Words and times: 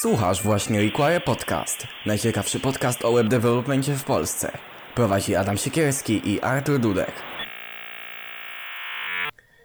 Słuchasz 0.00 0.42
właśnie 0.42 0.80
Require 0.80 1.20
Podcast. 1.20 1.86
Najciekawszy 2.06 2.60
podcast 2.60 3.04
o 3.04 3.12
web 3.12 3.28
developmentie 3.28 3.94
w 3.94 4.04
Polsce. 4.04 4.52
Prowadzi 4.94 5.36
Adam 5.36 5.56
Siekierski 5.56 6.30
i 6.30 6.40
Artur 6.40 6.78
Dudek. 6.78 7.12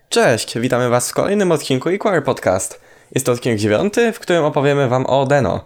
Cześć, 0.10 0.60
witamy 0.60 0.90
Was 0.90 1.10
w 1.10 1.14
kolejnym 1.14 1.52
odcinku 1.52 1.90
Require 1.90 2.22
Podcast. 2.22 2.82
Jest 3.16 3.26
to 3.26 3.32
odcinek 3.32 3.60
dziewiąty, 3.60 4.12
w 4.12 4.20
którym 4.20 4.44
opowiemy 4.44 4.88
Wam 4.88 5.06
o 5.06 5.26
Deno. 5.26 5.66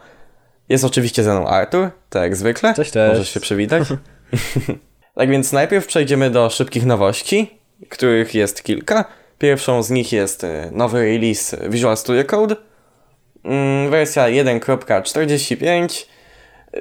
Jest 0.70 0.84
oczywiście 0.84 1.24
ze 1.24 1.34
mną 1.34 1.48
Artur, 1.48 1.90
tak 2.10 2.24
jak 2.24 2.36
zwykle. 2.36 2.74
Cześć, 2.74 2.92
cześć. 2.92 3.12
Możesz 3.12 3.34
się 3.34 3.40
przywitać. 3.40 3.84
tak 5.16 5.30
więc 5.30 5.52
najpierw 5.52 5.88
przejdziemy 5.88 6.30
do 6.30 6.50
szybkich 6.50 6.86
nowości, 6.86 7.60
których 7.90 8.36
jest 8.36 8.64
kilka. 8.64 9.06
Pierwszą 9.40 9.84
z 9.84 9.90
nich 9.90 10.12
jest 10.12 10.44
e, 10.44 10.70
nowy 10.72 11.06
release 11.06 11.56
Visual 11.70 11.98
Studio 11.98 12.24
Code, 12.24 12.56
wersja 13.90 14.24
1.45. 14.24 16.06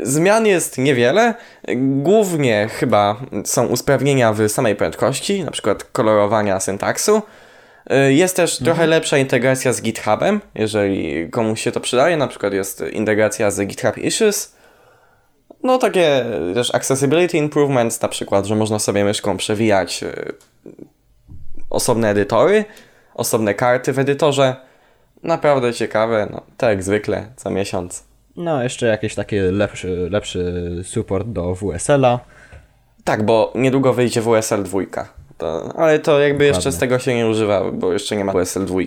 Zmian 0.02 0.46
jest 0.46 0.78
niewiele. 0.78 1.34
Głównie 1.77 2.68
chyba 2.73 3.16
są 3.45 3.66
usprawnienia 3.66 4.32
w 4.32 4.48
samej 4.48 4.77
prędkości, 4.77 5.45
na 5.45 5.50
przykład 5.50 5.84
kolorowania 5.84 6.60
syntaksu. 6.60 7.23
E, 7.90 8.12
Jest 8.12 8.37
też 8.37 8.59
trochę 8.59 8.87
lepsza 8.87 9.18
integracja 9.18 9.73
z 9.73 9.82
GitHubem, 9.82 10.40
jeżeli 10.54 11.30
komuś 11.30 11.60
się 11.60 11.73
to 11.73 11.80
przydaje, 11.80 12.16
na 12.16 12.28
przykład 12.28 12.52
jest 12.52 12.84
integracja 12.92 13.51
z 13.51 13.60
GitHub 13.66 13.98
Issues. 13.98 14.54
No 15.62 15.78
takie 15.78 16.24
też 16.54 16.74
accessibility 16.74 17.38
improvements, 17.38 18.01
na 18.01 18.09
przykład, 18.09 18.46
że 18.46 18.56
można 18.56 18.78
sobie 18.78 19.04
myszką 19.04 19.37
przewijać 19.37 20.02
e, 20.02 20.12
osobne 21.70 22.10
edytory, 22.10 22.65
osobne 23.15 23.54
karty 23.54 23.92
w 23.92 23.98
edytorze. 23.98 24.56
Naprawdę 25.24 25.73
ciekawe, 25.73 26.28
no 26.30 26.41
tak 26.56 26.71
jak 26.71 26.82
zwykle, 26.82 27.26
co 27.37 27.51
miesiąc. 27.51 28.04
No, 28.37 28.62
jeszcze 28.62 28.87
jakiś 28.87 29.15
taki 29.15 29.37
lepszy, 29.38 30.09
lepszy 30.10 30.52
support 30.85 31.29
do 31.29 31.54
WSL-a. 31.54 32.18
Tak, 33.04 33.23
bo 33.23 33.52
niedługo 33.54 33.93
wyjdzie 33.93 34.23
WSL 34.23 34.63
2. 34.63 34.80
To, 35.38 35.73
ale 35.76 35.98
to 35.98 36.21
jakby 36.21 36.45
jeszcze 36.45 36.59
Dokładnie. 36.59 36.76
z 36.76 36.80
tego 36.80 36.98
się 36.98 37.15
nie 37.15 37.26
używa, 37.26 37.71
bo 37.73 37.93
jeszcze 37.93 38.16
nie 38.16 38.24
ma 38.24 38.32
WSL 38.32 38.65
2. 38.66 38.79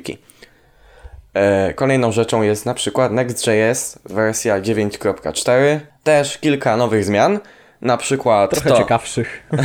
E, 1.33 1.73
kolejną 1.73 2.11
rzeczą 2.11 2.41
jest 2.41 2.65
na 2.65 2.73
przykład 2.73 3.11
Next.js 3.11 3.99
wersja 4.05 4.61
9.4. 4.61 5.79
Też 6.03 6.37
kilka 6.37 6.77
nowych 6.77 7.05
zmian. 7.05 7.39
Na 7.81 7.97
przykład 7.97 8.51
Trochę 8.51 8.69
to, 8.69 8.77
ciekawszych. 8.77 9.43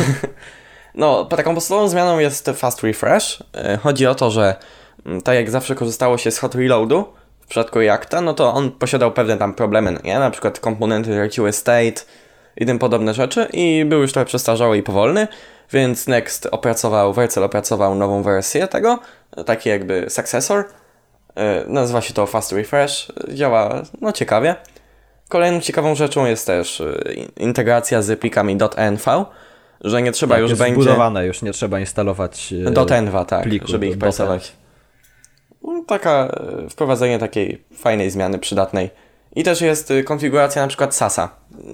No, 0.94 1.24
taką 1.24 1.54
podstawową 1.54 1.88
zmianą 1.88 2.18
jest 2.18 2.50
fast 2.54 2.82
refresh. 2.82 3.42
E, 3.54 3.76
Chodzi 3.76 4.06
o 4.06 4.14
to, 4.14 4.30
że 4.30 4.54
tak 5.24 5.34
jak 5.34 5.50
zawsze 5.50 5.74
korzystało 5.74 6.18
się 6.18 6.30
z 6.30 6.38
hot 6.38 6.54
reloadu 6.54 7.04
w 7.40 7.46
przypadku 7.46 7.78
Reacta, 7.78 8.20
no 8.20 8.34
to 8.34 8.54
on 8.54 8.70
posiadał 8.70 9.12
pewne 9.12 9.36
tam 9.36 9.54
problemy, 9.54 9.98
nie? 10.04 10.18
Na 10.18 10.30
przykład 10.30 10.60
komponenty 10.60 11.10
traciły 11.10 11.52
state 11.52 12.02
i 12.56 12.66
tym 12.66 12.78
podobne 12.78 13.14
rzeczy 13.14 13.48
i 13.52 13.84
był 13.84 14.00
już 14.00 14.12
trochę 14.12 14.26
przestarzały 14.26 14.78
i 14.78 14.82
powolny, 14.82 15.28
więc 15.72 16.06
Next 16.06 16.48
opracował, 16.50 17.12
Vercel 17.12 17.44
opracował 17.44 17.94
nową 17.94 18.22
wersję 18.22 18.68
tego, 18.68 18.98
taki 19.46 19.68
jakby 19.68 20.06
successor. 20.10 20.64
E, 21.34 21.64
Nazywa 21.66 22.00
się 22.00 22.14
to 22.14 22.26
fast 22.26 22.52
refresh, 22.52 23.12
działa 23.28 23.82
no 24.00 24.12
ciekawie. 24.12 24.54
Kolejną 25.28 25.60
ciekawą 25.60 25.94
rzeczą 25.94 26.26
jest 26.26 26.46
też 26.46 26.80
e, 26.80 27.12
integracja 27.36 28.02
z 28.02 28.20
plikami 28.20 28.58
.env, 28.76 29.24
że 29.80 30.02
nie 30.02 30.12
trzeba 30.12 30.34
Tak, 30.34 30.42
już 30.42 30.54
będzie... 30.54 30.82
zbudowane, 30.82 31.26
już 31.26 31.42
nie 31.42 31.52
trzeba 31.52 31.80
instalować 31.80 32.54
e, 32.76 32.96
.enva, 32.96 33.24
tak, 33.24 33.42
pliku 33.42 33.66
żeby 33.68 33.86
ich 33.86 33.98
pracować. 33.98 34.52
No, 35.64 35.84
Taka, 35.86 36.10
e, 36.64 36.68
wprowadzenie 36.70 37.18
takiej 37.18 37.64
fajnej 37.76 38.10
zmiany, 38.10 38.38
przydatnej. 38.38 38.90
I 39.36 39.42
też 39.44 39.60
jest 39.60 39.90
y, 39.90 40.04
konfiguracja 40.04 40.62
na 40.62 40.68
przykład 40.68 40.94
SASa. 40.94 41.28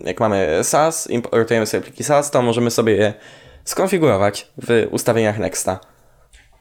Jak 0.04 0.20
mamy 0.20 0.60
SAS, 0.62 1.10
importujemy 1.10 1.66
sobie 1.66 1.80
pliki 1.80 2.04
SAS, 2.04 2.30
to 2.30 2.42
możemy 2.42 2.70
sobie 2.70 2.96
je 2.96 3.14
skonfigurować 3.64 4.48
w 4.62 4.88
ustawieniach 4.90 5.38
Nexta. 5.38 5.80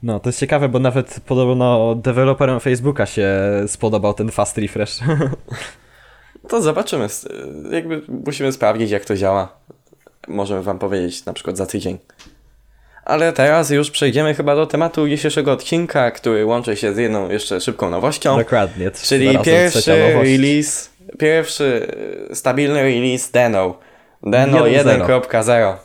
No, 0.02 0.20
to 0.20 0.28
jest 0.28 0.38
ciekawe, 0.38 0.68
bo 0.68 0.78
nawet 0.78 1.20
podobno 1.26 1.94
deweloperom 1.94 2.60
Facebooka 2.60 3.06
się 3.06 3.28
spodobał 3.66 4.14
ten 4.14 4.30
fast 4.30 4.58
refresh. 4.58 4.98
To 6.48 6.62
zobaczymy. 6.62 7.04
y, 7.04 7.74
Jakby 7.74 8.02
musimy 8.26 8.52
sprawdzić, 8.52 8.90
jak 8.90 9.04
to 9.04 9.16
działa. 9.16 9.56
Możemy 10.28 10.62
Wam 10.62 10.78
powiedzieć 10.78 11.24
na 11.24 11.32
przykład 11.32 11.56
za 11.56 11.66
tydzień. 11.66 11.98
Ale 13.08 13.32
teraz 13.32 13.70
już 13.70 13.90
przejdziemy 13.90 14.34
chyba 14.34 14.56
do 14.56 14.66
tematu 14.66 15.08
dzisiejszego 15.08 15.52
odcinka, 15.52 16.10
który 16.10 16.46
łączy 16.46 16.76
się 16.76 16.94
z 16.94 16.96
jedną 16.96 17.30
jeszcze 17.30 17.60
szybką 17.60 17.90
nowością. 17.90 18.38
Dokładnie. 18.38 18.90
Czyli 18.90 19.38
pierwszy 19.38 20.12
release, 20.12 20.90
pierwszy 21.18 21.86
stabilny 22.32 22.82
release 22.82 23.30
Deno. 23.30 23.74
Deno 24.22 24.58
1.0. 24.58 25.06
1.0. 25.06 25.76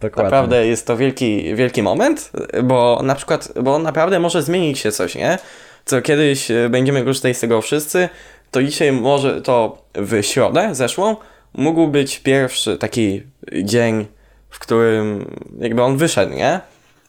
Dokładnie. 0.00 0.24
Naprawdę 0.24 0.66
jest 0.66 0.86
to 0.86 0.96
wielki, 0.96 1.54
wielki 1.54 1.82
moment, 1.82 2.32
bo 2.62 3.00
na 3.02 3.14
przykład, 3.14 3.52
bo 3.62 3.78
naprawdę 3.78 4.20
może 4.20 4.42
zmienić 4.42 4.78
się 4.78 4.92
coś, 4.92 5.14
nie? 5.14 5.38
Co 5.84 6.02
kiedyś 6.02 6.50
y, 6.50 6.68
będziemy 6.68 7.04
korzystać 7.04 7.36
z 7.36 7.40
tego 7.40 7.62
wszyscy, 7.62 8.08
to 8.50 8.62
dzisiaj 8.62 8.92
może 8.92 9.42
to 9.42 9.82
w 9.94 10.22
środę 10.22 10.68
zeszłą 10.72 11.16
mógł 11.54 11.88
być 11.88 12.18
pierwszy 12.18 12.78
taki 12.78 13.22
dzień, 13.62 14.06
w 14.50 14.58
którym 14.58 15.30
jakby 15.58 15.82
on 15.82 15.96
wyszedł, 15.96 16.34
nie? 16.34 16.60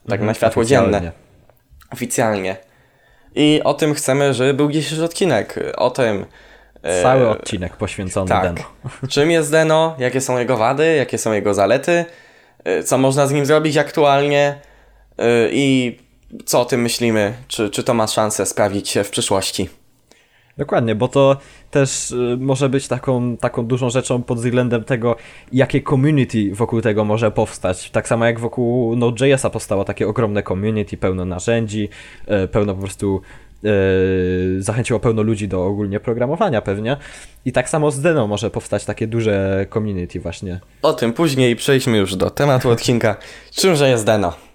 Tak 0.06 0.12
Mhm, 0.14 0.28
na 0.28 0.34
światło 0.34 0.66
dzienne 0.66 0.88
oficjalnie. 0.88 1.12
oficjalnie. 1.92 2.56
I 3.36 3.62
o 3.64 3.74
tym 3.74 3.94
chcemy, 3.94 4.34
żeby 4.34 4.54
był 4.54 4.72
dzisiejszy 4.72 5.04
odcinek. 5.06 5.60
O 5.78 5.90
tym. 5.90 6.26
e, 6.84 7.04
Cały 7.04 7.30
odcinek 7.30 7.76
poświęcony 7.78 8.30
tak. 8.30 8.44
Deno. 8.44 8.68
Czym 9.10 9.32
jest 9.32 9.52
Deno, 9.52 9.96
jakie 10.00 10.22
są 10.22 10.38
jego 10.38 10.58
wady, 10.58 10.96
jakie 10.96 11.18
są 11.18 11.32
jego 11.34 11.54
zalety, 11.54 12.06
e, 12.64 12.84
co 12.84 12.98
można 12.98 13.28
z 13.28 13.32
nim 13.32 13.46
zrobić 13.46 13.78
aktualnie 13.78 14.60
e, 15.18 15.24
i 15.52 16.00
co 16.46 16.62
o 16.62 16.66
tym 16.66 16.82
myślimy, 16.82 17.34
czy, 17.48 17.70
czy 17.70 17.84
to 17.84 17.94
ma 17.94 18.08
szansę 18.08 18.46
sprawdzić 18.46 18.90
się 18.90 19.04
w 19.04 19.10
przyszłości. 19.10 19.70
Dokładnie, 20.58 20.96
bo 20.96 21.08
to 21.08 21.38
też 21.72 22.12
y, 22.12 22.38
może 22.40 22.70
być 22.70 22.88
taką, 22.88 23.38
taką 23.38 23.66
dużą 23.66 23.90
rzeczą 23.90 24.24
pod 24.24 24.38
względem 24.38 24.84
tego, 24.84 25.16
jakie 25.54 25.82
community 25.82 26.56
wokół 26.56 26.82
tego 26.82 27.06
może 27.06 27.32
powstać. 27.32 27.90
Tak 27.92 28.08
samo 28.08 28.26
jak 28.26 28.40
wokół 28.40 28.96
Node.js'a 28.96 29.50
powstało 29.50 29.84
takie 29.86 30.08
ogromne 30.08 30.44
community, 30.44 30.98
pełno 30.98 31.26
narzędzi, 31.26 31.90
y, 32.44 32.48
pełno 32.48 32.76
po 32.76 32.82
prostu 32.82 33.22
y, 33.66 34.62
zachęciło 34.64 35.00
pełno 35.00 35.22
ludzi 35.22 35.48
do 35.48 35.66
ogólnie 35.66 36.00
programowania 36.00 36.62
pewnie. 36.62 36.98
I 37.46 37.52
tak 37.52 37.70
samo 37.70 37.92
z 37.92 38.02
Deno 38.02 38.28
może 38.28 38.50
powstać 38.50 38.86
takie 38.86 39.08
duże 39.08 39.66
community 39.74 40.20
właśnie. 40.20 40.60
O 40.82 40.94
tym 40.94 41.14
później 41.14 41.56
przejdźmy 41.56 41.98
już 41.98 42.16
do 42.16 42.30
tematu 42.30 42.70
odcinka. 42.70 43.16
Czymże 43.52 43.90
jest 43.90 44.06
Deno? 44.06 44.51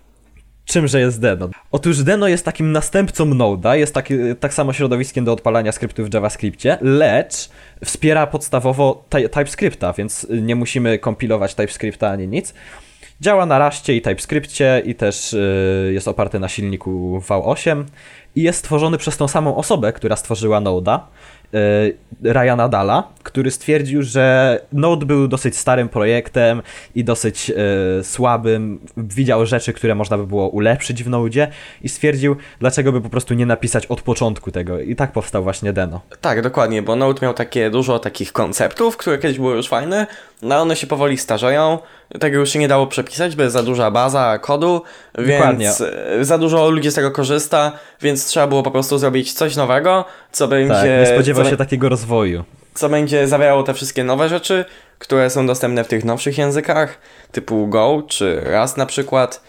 Czymże 0.66 1.00
jest 1.00 1.21
Deno? 1.21 1.49
Otóż 1.72 2.03
Deno 2.03 2.28
jest 2.28 2.44
takim 2.44 2.72
następcą 2.72 3.25
Node'a, 3.27 3.72
jest 3.75 3.94
taki, 3.94 4.15
tak 4.41 4.54
samo 4.54 4.72
środowiskiem 4.72 5.25
do 5.25 5.32
odpalania 5.32 5.72
skryptów 5.72 6.10
w 6.10 6.15
JavaScriptie, 6.15 6.78
lecz 6.81 7.49
wspiera 7.84 8.27
podstawowo 8.27 9.04
ty- 9.09 9.28
TypeScripta, 9.28 9.93
więc 9.93 10.27
nie 10.43 10.56
musimy 10.56 10.99
kompilować 10.99 11.54
TypeScripta 11.54 12.10
ani 12.10 12.28
nic. 12.28 12.54
Działa 13.21 13.47
na 13.47 13.66
Rushcie 13.69 13.97
i 13.97 14.03
TypeScriptie 14.03 14.82
i 14.84 14.94
też 14.94 15.32
y, 15.32 15.91
jest 15.94 16.09
oparty 16.09 16.38
na 16.38 16.49
silniku 16.49 17.22
V8 17.28 17.84
i 18.37 18.43
jest 18.43 18.59
stworzony 18.59 18.98
przez 18.98 19.16
tą 19.16 19.28
samą 19.28 19.56
osobę, 19.56 19.93
która 19.93 20.16
stworzyła 20.16 20.60
Node'a, 20.60 20.98
Ryana 22.22 22.68
Dalla, 22.68 23.08
który 23.22 23.50
stwierdził, 23.50 24.02
że 24.02 24.58
Node 24.72 25.06
był 25.06 25.28
dosyć 25.28 25.56
starym 25.56 25.88
projektem 25.88 26.62
i 26.94 27.04
dosyć 27.04 27.50
y, 28.00 28.04
słabym. 28.04 28.80
Widział 28.96 29.46
rzeczy, 29.46 29.72
które 29.72 29.94
można 29.94 30.18
by 30.18 30.26
było 30.26 30.48
ulepszyć 30.48 31.04
w 31.04 31.10
Node'zie 31.10 31.46
i 31.82 31.88
stwierdził, 31.88 32.36
dlaczego 32.60 32.92
by 32.92 33.00
po 33.00 33.08
prostu 33.08 33.34
nie 33.34 33.46
napisać 33.46 33.86
od 33.86 34.03
początku 34.03 34.50
tego. 34.50 34.80
I 34.80 34.97
tak 34.97 35.12
powstał 35.12 35.42
właśnie 35.42 35.72
Deno. 35.72 36.00
Tak, 36.20 36.42
dokładnie, 36.42 36.82
bo 36.82 36.97
Node 36.97 37.20
miał 37.22 37.34
takie 37.34 37.70
dużo 37.70 37.98
takich 37.98 38.32
konceptów, 38.32 38.97
które 38.97 39.18
kiedyś 39.18 39.38
były 39.38 39.56
już 39.56 39.68
fajne, 39.68 40.06
no 40.42 40.60
one 40.60 40.77
się 40.77 40.86
powoli 40.86 41.18
starzeją, 41.18 41.78
tego 42.21 42.38
już 42.38 42.50
się 42.50 42.59
nie 42.59 42.68
dało 42.68 42.86
przepisać, 42.86 43.36
bo 43.36 43.42
jest 43.42 43.53
za 43.53 43.62
duża 43.62 43.91
baza 43.91 44.38
kodu, 44.38 44.83
Dokładnie. 45.15 45.65
więc 45.65 45.80
e, 45.80 46.24
za 46.24 46.38
dużo 46.38 46.71
ludzi 46.71 46.91
z 46.91 46.94
tego 46.94 47.10
korzysta, 47.10 47.72
więc 48.03 48.27
trzeba 48.27 48.47
było 48.47 48.62
po 48.62 48.71
prostu 48.71 48.98
zrobić 48.98 49.33
coś 49.33 49.56
nowego, 49.56 50.04
co 50.33 50.48
będzie, 50.48 50.74
Tak, 50.74 50.84
nie 50.84 51.06
spodziewał 51.06 51.44
co, 51.44 51.50
się 51.50 51.56
takiego 51.56 51.88
rozwoju. 51.88 52.44
co 52.74 52.88
będzie 52.88 53.28
zawierało 53.28 53.62
te 53.62 53.74
wszystkie 53.74 54.04
nowe 54.04 54.28
rzeczy, 54.28 54.65
które 54.98 55.30
są 55.30 55.47
dostępne 55.47 55.84
w 55.84 55.88
tych 55.88 56.04
nowszych 56.04 56.38
językach, 56.38 56.98
typu 57.33 57.66
Go 57.68 58.03
czy 58.09 58.41
Rust 58.60 58.77
na 58.77 58.86
przykład. 58.86 59.41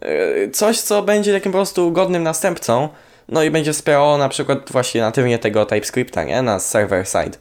E, 0.00 0.50
Coś, 0.50 0.80
co 0.80 1.02
będzie 1.02 1.32
takim 1.34 1.52
po 1.52 1.58
prostu 1.58 1.92
godnym 1.92 2.22
następcą, 2.22 2.88
no 3.28 3.42
i 3.42 3.50
będzie 3.50 3.72
wspierało 3.72 4.18
na 4.18 4.28
przykład 4.28 4.58
właśnie 4.72 5.00
natywnie 5.00 5.38
tego 5.38 5.66
TypeScripta, 5.66 6.24
nie? 6.24 6.42
Na 6.42 6.58
server 6.58 7.06
side. 7.06 7.38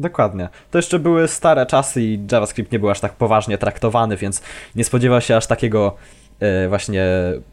Dokładnie. 0.00 0.48
To 0.70 0.78
jeszcze 0.78 0.98
były 0.98 1.28
stare 1.28 1.66
czasy 1.66 2.02
i 2.02 2.18
JavaScript 2.32 2.72
nie 2.72 2.78
był 2.78 2.90
aż 2.90 3.00
tak 3.00 3.12
poważnie 3.12 3.58
traktowany, 3.58 4.16
więc 4.16 4.42
nie 4.74 4.84
spodziewał 4.84 5.20
się 5.20 5.36
aż 5.36 5.46
takiego 5.46 5.96
e, 6.40 6.68
właśnie 6.68 7.06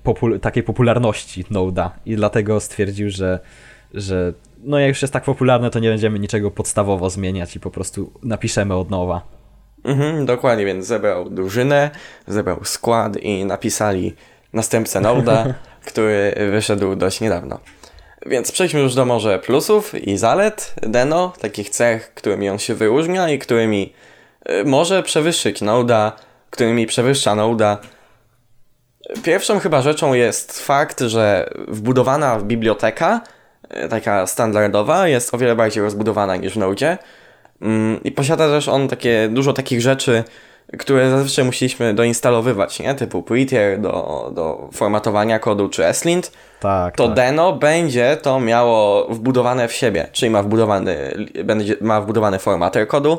popul- 0.06 0.40
takiej 0.40 0.64
popularności 0.64 1.46
Node'a 1.46 1.90
i 2.06 2.16
dlatego 2.16 2.60
stwierdził, 2.60 3.10
że, 3.10 3.40
że 3.94 4.34
no 4.64 4.80
jak 4.80 4.90
już 4.90 5.02
jest 5.02 5.14
tak 5.14 5.24
popularne, 5.24 5.70
to 5.70 5.80
nie 5.80 5.90
będziemy 5.90 6.20
niczego 6.20 6.52
podstawowo 6.52 7.10
zmieniać 7.10 7.56
i 7.56 7.60
po 7.60 7.72
prostu 7.72 8.12
napiszemy 8.24 8.76
od 8.76 8.90
nowa. 8.90 9.22
Mhm, 9.84 10.26
dokładnie, 10.26 10.66
więc 10.66 10.86
zebrał 10.86 11.30
drużynę, 11.30 11.90
zebrał 12.28 12.64
skład 12.64 13.18
i 13.18 13.46
napisali 13.46 14.16
następcę 14.54 15.02
Noda, 15.02 15.54
który 15.92 16.36
wyszedł 16.52 16.96
dość 16.96 17.22
niedawno. 17.22 17.60
Więc 18.26 18.52
przejdźmy 18.52 18.80
już 18.80 18.96
do 18.96 19.06
może 19.06 19.40
plusów 19.40 20.08
i 20.08 20.18
zalet 20.18 20.74
Deno, 20.82 21.34
takich 21.40 21.70
cech, 21.70 22.14
którymi 22.14 22.50
on 22.50 22.60
się 22.60 22.76
wyróżnia 22.76 23.30
i 23.30 23.40
którymi 23.40 23.94
y, 24.50 24.66
może 24.66 25.04
przewyższyć 25.04 25.62
Noda, 25.62 26.12
którymi 26.50 26.88
przewyższa 26.88 27.36
Noda. 27.36 27.78
Pierwszą 29.24 29.60
chyba 29.60 29.82
rzeczą 29.82 30.14
jest 30.14 30.60
fakt, 30.60 31.02
że 31.02 31.50
wbudowana 31.68 32.40
biblioteka, 32.40 33.22
y, 33.86 33.90
taka 33.90 34.28
standardowa, 34.28 35.08
jest 35.08 35.34
o 35.34 35.38
wiele 35.38 35.56
bardziej 35.56 35.84
rozbudowana 35.84 36.36
niż 36.36 36.54
w 36.54 36.58
Node. 36.58 36.98
Mm, 37.62 38.04
I 38.04 38.12
posiada 38.12 38.48
też 38.48 38.68
on 38.68 38.88
takie 38.88 39.30
dużo 39.32 39.54
takich 39.54 39.82
rzeczy, 39.82 40.24
które 40.78 41.10
zazwyczaj 41.10 41.46
musieliśmy 41.46 41.94
doinstalowywać, 41.94 42.80
nie? 42.80 42.96
Typu 42.96 43.24
Prettier 43.24 43.82
do, 43.82 44.32
do 44.36 44.70
formatowania 44.74 45.40
kodu 45.40 45.70
czy 45.70 45.86
ESLint. 45.86 46.32
Tak, 46.60 46.96
To 46.96 47.06
tak. 47.08 47.16
Deno 47.16 47.54
będzie 47.54 48.18
to 48.22 48.40
miało 48.40 49.08
wbudowane 49.10 49.68
w 49.68 49.74
siebie, 49.74 50.08
czyli 50.12 50.30
ma 50.30 50.44
wbudowany, 50.44 50.98
będzie, 51.44 51.76
ma 51.82 52.02
wbudowany 52.02 52.40
formater 52.40 52.88
kodu, 52.88 53.18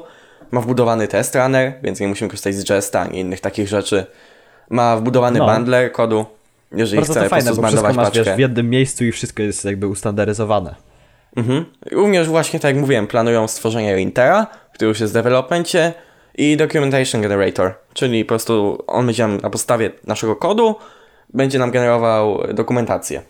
ma 0.51 0.61
wbudowany 0.61 1.09
test 1.09 1.35
runner, 1.35 1.73
więc 1.83 2.01
nie 2.01 2.09
musimy 2.09 2.31
korzystać 2.31 2.55
z 2.55 2.71
Jesta 2.71 3.01
ani 3.01 3.19
innych 3.21 3.41
takich 3.41 3.69
rzeczy. 3.69 4.07
Ma 4.71 4.97
wbudowany 4.97 5.39
No. 5.39 5.47
bundler 5.47 5.93
kodu, 5.93 6.27
jeżeli 6.73 6.97
Bardzo 6.97 7.13
chcemy 7.13 7.25
to 7.27 7.31
po 7.31 7.37
fajne, 7.37 7.45
prostu 7.45 7.63
bo 7.63 7.69
wszystko 7.69 7.81
zbandować 7.93 7.97
masz 8.07 8.07
paczkę. 8.17 8.25
wiesz, 8.31 8.37
w 8.37 8.39
jednym 8.39 8.71
miejscu 8.71 9.05
i 9.05 9.13
wszystko 9.13 9.43
jest 9.43 9.65
jakby 9.65 9.87
ustandaryzowane. 9.87 10.75
Mhm. 11.37 11.65
Również 11.93 12.29
właśnie 12.29 12.61
tak 12.61 12.75
jak 12.75 12.81
mówiłem, 12.81 13.07
planują 13.07 13.49
stworzenie 13.49 13.97
Lintera, 13.97 14.47
który 14.75 14.89
już 14.89 15.01
jest 15.01 15.13
w 15.13 15.15
developmencie 15.15 15.93
i 16.35 16.57
Documentation 16.57 17.21
Generator, 17.23 17.75
czyli 17.95 18.25
po 18.25 18.29
prostu 18.29 18.85
on 18.87 19.07
będzie 19.07 19.27
na 19.29 19.51
podstawie 19.51 19.91
naszego 20.07 20.37
kodu 20.37 20.75
będzie 21.35 21.59
nam 21.59 21.71
generował 21.71 22.43
dokumentację. 22.55 23.23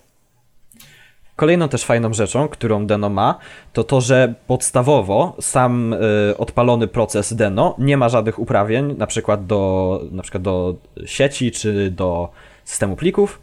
Kolejną 1.36 1.68
też 1.68 1.84
fajną 1.84 2.14
rzeczą, 2.14 2.48
którą 2.48 2.86
Deno 2.86 3.08
ma, 3.08 3.38
to 3.72 3.84
to, 3.84 4.00
że 4.00 4.34
podstawowo 4.46 5.36
sam 5.40 5.92
y, 5.92 6.36
odpalony 6.38 6.88
proces 6.88 7.34
Deno 7.34 7.74
nie 7.78 7.96
ma 7.96 8.08
żadnych 8.08 8.38
uprawnień, 8.38 8.96
na 8.96 9.06
przykład 9.06 9.46
do, 9.46 10.00
na 10.10 10.22
przykład 10.22 10.42
do 10.42 10.74
sieci 11.06 11.52
czy 11.52 11.90
do 11.90 12.28
systemu 12.64 12.96
plików, 12.96 13.40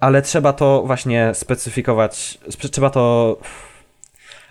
ale 0.00 0.22
trzeba 0.22 0.52
to 0.52 0.82
właśnie 0.86 1.30
specyfikować, 1.34 2.38
spe- 2.50 2.68
trzeba 2.68 2.90
to 2.90 3.36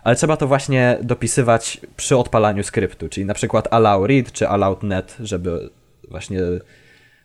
ale 0.03 0.15
trzeba 0.15 0.37
to 0.37 0.47
właśnie 0.47 0.97
dopisywać 1.01 1.81
przy 1.97 2.17
odpalaniu 2.17 2.63
skryptu, 2.63 3.09
czyli 3.09 3.25
na 3.25 3.33
przykład 3.33 3.67
allow 3.71 4.07
read 4.07 4.31
czy 4.31 4.49
allow 4.49 4.83
net, 4.83 5.15
żeby 5.19 5.69
właśnie 6.09 6.39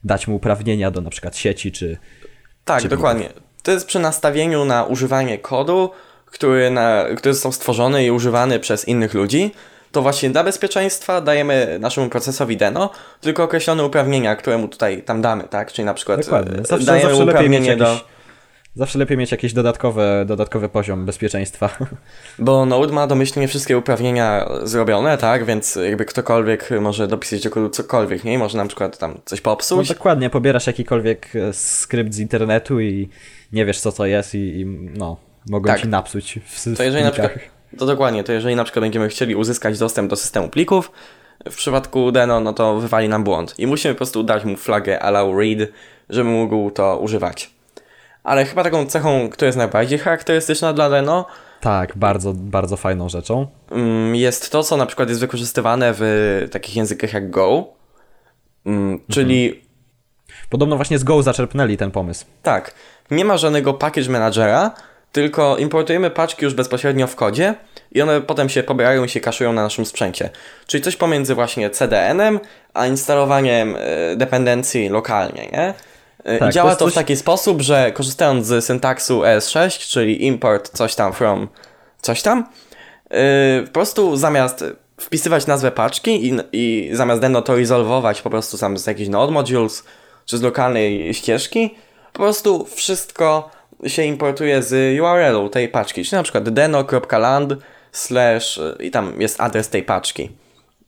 dać 0.04 0.28
mu 0.28 0.36
uprawnienia 0.36 0.90
do 0.90 1.00
na 1.00 1.10
przykład 1.10 1.36
sieci 1.36 1.72
czy 1.72 1.98
Tak, 2.64 2.82
Czy 2.82 2.88
dokładnie. 2.88 3.28
To 3.62 3.70
jest 3.70 3.86
przy 3.86 3.98
nastawieniu 3.98 4.64
na 4.64 4.84
używanie 4.84 5.38
kodu, 5.38 5.90
który, 6.26 6.70
na, 6.70 7.04
który 7.16 7.34
został 7.34 7.52
stworzony 7.52 8.04
i 8.04 8.10
używany 8.10 8.60
przez 8.60 8.88
innych 8.88 9.14
ludzi. 9.14 9.52
To 9.92 10.02
właśnie 10.02 10.30
dla 10.30 10.44
bezpieczeństwa 10.44 11.20
dajemy 11.20 11.78
naszemu 11.80 12.08
procesowi 12.08 12.56
Deno 12.56 12.90
tylko 13.20 13.42
określone 13.42 13.84
uprawnienia, 13.84 14.36
które 14.36 14.58
mu 14.58 14.68
tutaj 14.68 15.02
tam 15.02 15.22
damy, 15.22 15.44
tak? 15.44 15.72
Czyli 15.72 15.86
na 15.86 15.94
przykład 15.94 16.24
Dokładnie. 16.24 16.58
e, 16.58 16.64
Zawsze, 16.64 16.86
dajemy 16.86 17.10
zawsze, 17.10 17.24
uprawnienie 17.24 17.68
jakiś, 17.68 18.04
zawsze 18.80 18.98
lepiej 18.98 19.16
mieć 19.16 19.30
jakiś 19.30 19.52
dodatkowy, 19.52 20.02
dodatkowy 20.26 20.68
poziom 20.68 21.06
bezpieczeństwa. 21.06 21.70
Bo 22.38 22.66
Node 22.66 22.92
ma 22.92 23.06
domyślnie 23.06 23.48
wszystkie 23.48 23.78
uprawnienia 23.78 24.48
zrobione, 24.62 25.18
tak? 25.18 25.44
Więc 25.44 25.78
jakby 25.84 26.04
ktokolwiek 26.04 26.68
może 26.80 27.08
dopisać 27.08 27.42
do 27.42 27.50
kodu 27.50 27.68
cokolwiek, 27.68 28.24
nie? 28.24 28.38
Może 28.38 28.58
na 28.58 28.66
przykład 28.66 28.98
tam 28.98 29.20
coś 29.24 29.38
No, 29.38 29.42
popsuć. 29.44 29.88
dokładnie, 29.88 30.30
pobierasz 30.30 30.66
jakikolwiek 30.66 31.36
e, 31.36 31.52
skrypt 31.52 32.14
z 32.14 32.18
internetu 32.18 32.80
i 32.80 33.08
nie 33.52 33.66
wiesz 33.66 33.80
co 33.80 33.92
to 33.92 34.06
jest 34.06 34.34
i, 34.34 34.60
i 34.60 34.66
no, 34.66 35.16
mogą 35.50 35.66
Tak. 35.66 35.80
ci 35.80 35.88
napsuć 35.88 36.38
w, 36.46 36.76
To 36.76 36.82
jeżeli 36.82 37.02
w 37.02 37.06
na 37.06 37.10
przykład, 37.12 37.32
to 37.78 37.86
dokładnie, 37.86 38.24
to 38.24 38.32
jeżeli 38.32 38.56
na 38.56 38.64
przykład 38.64 38.84
będziemy 38.84 39.08
chcieli 39.08 39.34
uzyskać 39.34 39.78
dostęp 39.78 40.10
do 40.10 40.16
systemu 40.16 40.48
plików, 40.48 40.92
w 41.50 41.56
przypadku 41.56 42.12
Deno, 42.12 42.40
no 42.40 42.52
to 42.52 42.76
wywali 42.76 43.08
nam 43.08 43.24
błąd 43.24 43.54
i 43.58 43.66
musimy 43.66 43.94
po 43.94 43.98
prostu 43.98 44.22
dać 44.22 44.44
mu 44.44 44.56
flagę 44.56 45.02
allow 45.02 45.36
read, 45.38 45.68
żeby 46.10 46.30
mógł 46.30 46.70
to 46.70 46.98
używać. 46.98 47.50
Ale 48.24 48.44
chyba 48.44 48.64
taką 48.64 48.86
cechą, 48.86 49.28
która 49.28 49.46
jest 49.46 49.58
najbardziej 49.58 49.98
charakterystyczna 49.98 50.72
dla 50.72 50.90
Deno, 50.90 51.26
Tak, 51.60 51.96
bardzo, 51.96 52.32
bardzo 52.34 52.76
fajną 52.76 53.08
rzeczą. 53.08 53.46
mm, 53.70 54.14
jest 54.14 54.52
to, 54.52 54.62
co 54.62 54.76
na 54.76 54.86
przykład 54.86 55.08
jest 55.08 55.20
wykorzystywane 55.20 55.92
w 55.96 56.48
takich 56.52 56.76
językach 56.76 57.12
jak 57.12 57.30
Go, 57.30 57.64
Mm, 58.66 59.00
czyli 59.10 59.62
Podobno 60.50 60.76
właśnie 60.76 60.98
z 60.98 61.04
Go 61.04 61.22
zaczerpnęli 61.22 61.76
ten 61.76 61.90
pomysł. 61.90 62.24
Tak, 62.42 62.74
nie 63.10 63.24
ma 63.24 63.36
żadnego 63.36 63.74
package 63.74 64.10
managera, 64.10 64.70
tylko 65.12 65.56
importujemy 65.56 66.10
paczki 66.10 66.44
już 66.44 66.54
bezpośrednio 66.54 67.06
w 67.06 67.16
kodzie 67.16 67.54
i 67.92 68.02
one 68.02 68.20
potem 68.20 68.48
się 68.48 68.62
pobierają 68.62 69.04
i 69.04 69.08
się 69.08 69.20
kaszują 69.20 69.52
na 69.52 69.62
naszym 69.62 69.86
sprzęcie. 69.86 70.30
Czyli 70.66 70.82
coś 70.82 70.96
pomiędzy 70.96 71.34
właśnie 71.34 71.70
CDN-em, 71.70 72.40
a 72.74 72.86
instalowaniem 72.86 73.76
e, 73.78 74.16
dependencji 74.16 74.88
lokalnie, 74.88 75.48
nie? 75.52 75.74
E, 76.24 76.38
Tak, 76.38 76.52
działa 76.52 76.70
to 76.70 76.76
to, 76.76 76.84
w 76.86 76.88
coś- 76.88 76.94
taki 76.94 77.16
sposób, 77.16 77.62
że 77.62 77.92
korzystając 77.92 78.46
z 78.46 78.64
syntaksu 78.64 79.20
ES6, 79.22 79.88
czyli 79.90 80.26
import 80.26 80.70
coś 80.76 80.94
tam 80.94 81.12
from 81.12 81.48
coś 82.00 82.22
tam, 82.22 82.44
e, 83.10 83.62
po 83.66 83.72
prostu 83.72 84.16
zamiast 84.16 84.64
wpisywać 85.00 85.46
nazwę 85.46 85.70
paczki 85.70 86.28
i, 86.28 86.34
i 86.52 86.90
zamiast 86.92 87.20
deno 87.20 87.42
to 87.42 87.56
resolwować 87.56 88.22
po 88.22 88.30
prostu 88.30 88.56
sam 88.58 88.78
z 88.78 88.86
jakichś 88.86 89.08
node 89.08 89.32
modules 89.32 89.84
czy 90.26 90.38
z 90.38 90.42
lokalnej 90.42 91.14
ścieżki, 91.14 91.74
po 92.12 92.18
prostu 92.18 92.66
wszystko 92.74 93.50
się 93.86 94.02
importuje 94.04 94.62
z 94.62 95.00
URL-u 95.00 95.48
tej 95.48 95.68
paczki, 95.68 96.04
czyli 96.04 96.16
na 96.16 96.22
przykład 96.22 96.48
deno.land 96.48 97.52
slash 97.92 98.60
i 98.80 98.90
tam 98.90 99.20
jest 99.20 99.40
adres 99.40 99.68
tej 99.68 99.82
paczki. 99.82 100.30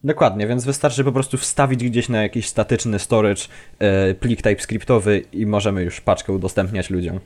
Dokładnie, 0.04 0.46
więc 0.46 0.64
wystarczy 0.64 1.04
po 1.04 1.12
prostu 1.12 1.38
wstawić 1.38 1.84
gdzieś 1.84 2.08
na 2.08 2.22
jakiś 2.22 2.48
statyczny 2.48 2.98
storage 2.98 3.42
e, 3.78 4.14
plik 4.14 4.42
TypeScriptowy 4.42 5.22
i 5.32 5.46
możemy 5.46 5.82
już 5.82 6.00
paczkę 6.00 6.32
udostępniać 6.32 6.90
ludziom. 6.90 7.20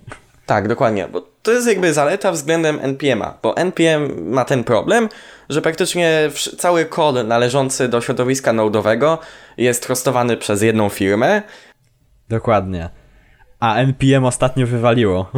Tak, 0.47 0.69
dokładnie, 0.69 1.09
bo 1.09 1.21
to 1.43 1.53
jest 1.53 1.67
jakby 1.67 1.93
zaleta 1.93 2.33
względem 2.33 2.79
NPM-a, 2.83 3.39
bo 3.43 3.57
NPM 3.57 4.31
ma 4.31 4.45
ten 4.45 4.65
problem, 4.65 5.09
że 5.49 5.63
praktycznie 5.63 6.31
cały 6.59 6.85
kod 6.85 7.27
należący 7.27 7.89
do 7.89 8.01
środowiska 8.01 8.53
nodowego 8.53 9.19
jest 9.57 9.87
hostowany 9.87 10.37
przez 10.37 10.63
jedną 10.63 10.89
firmę, 10.89 11.43
Dokładnie. 12.29 12.91
A 13.61 13.77
NPM 13.77 14.25
ostatnio 14.25 14.67
wywaliło. 14.67 15.31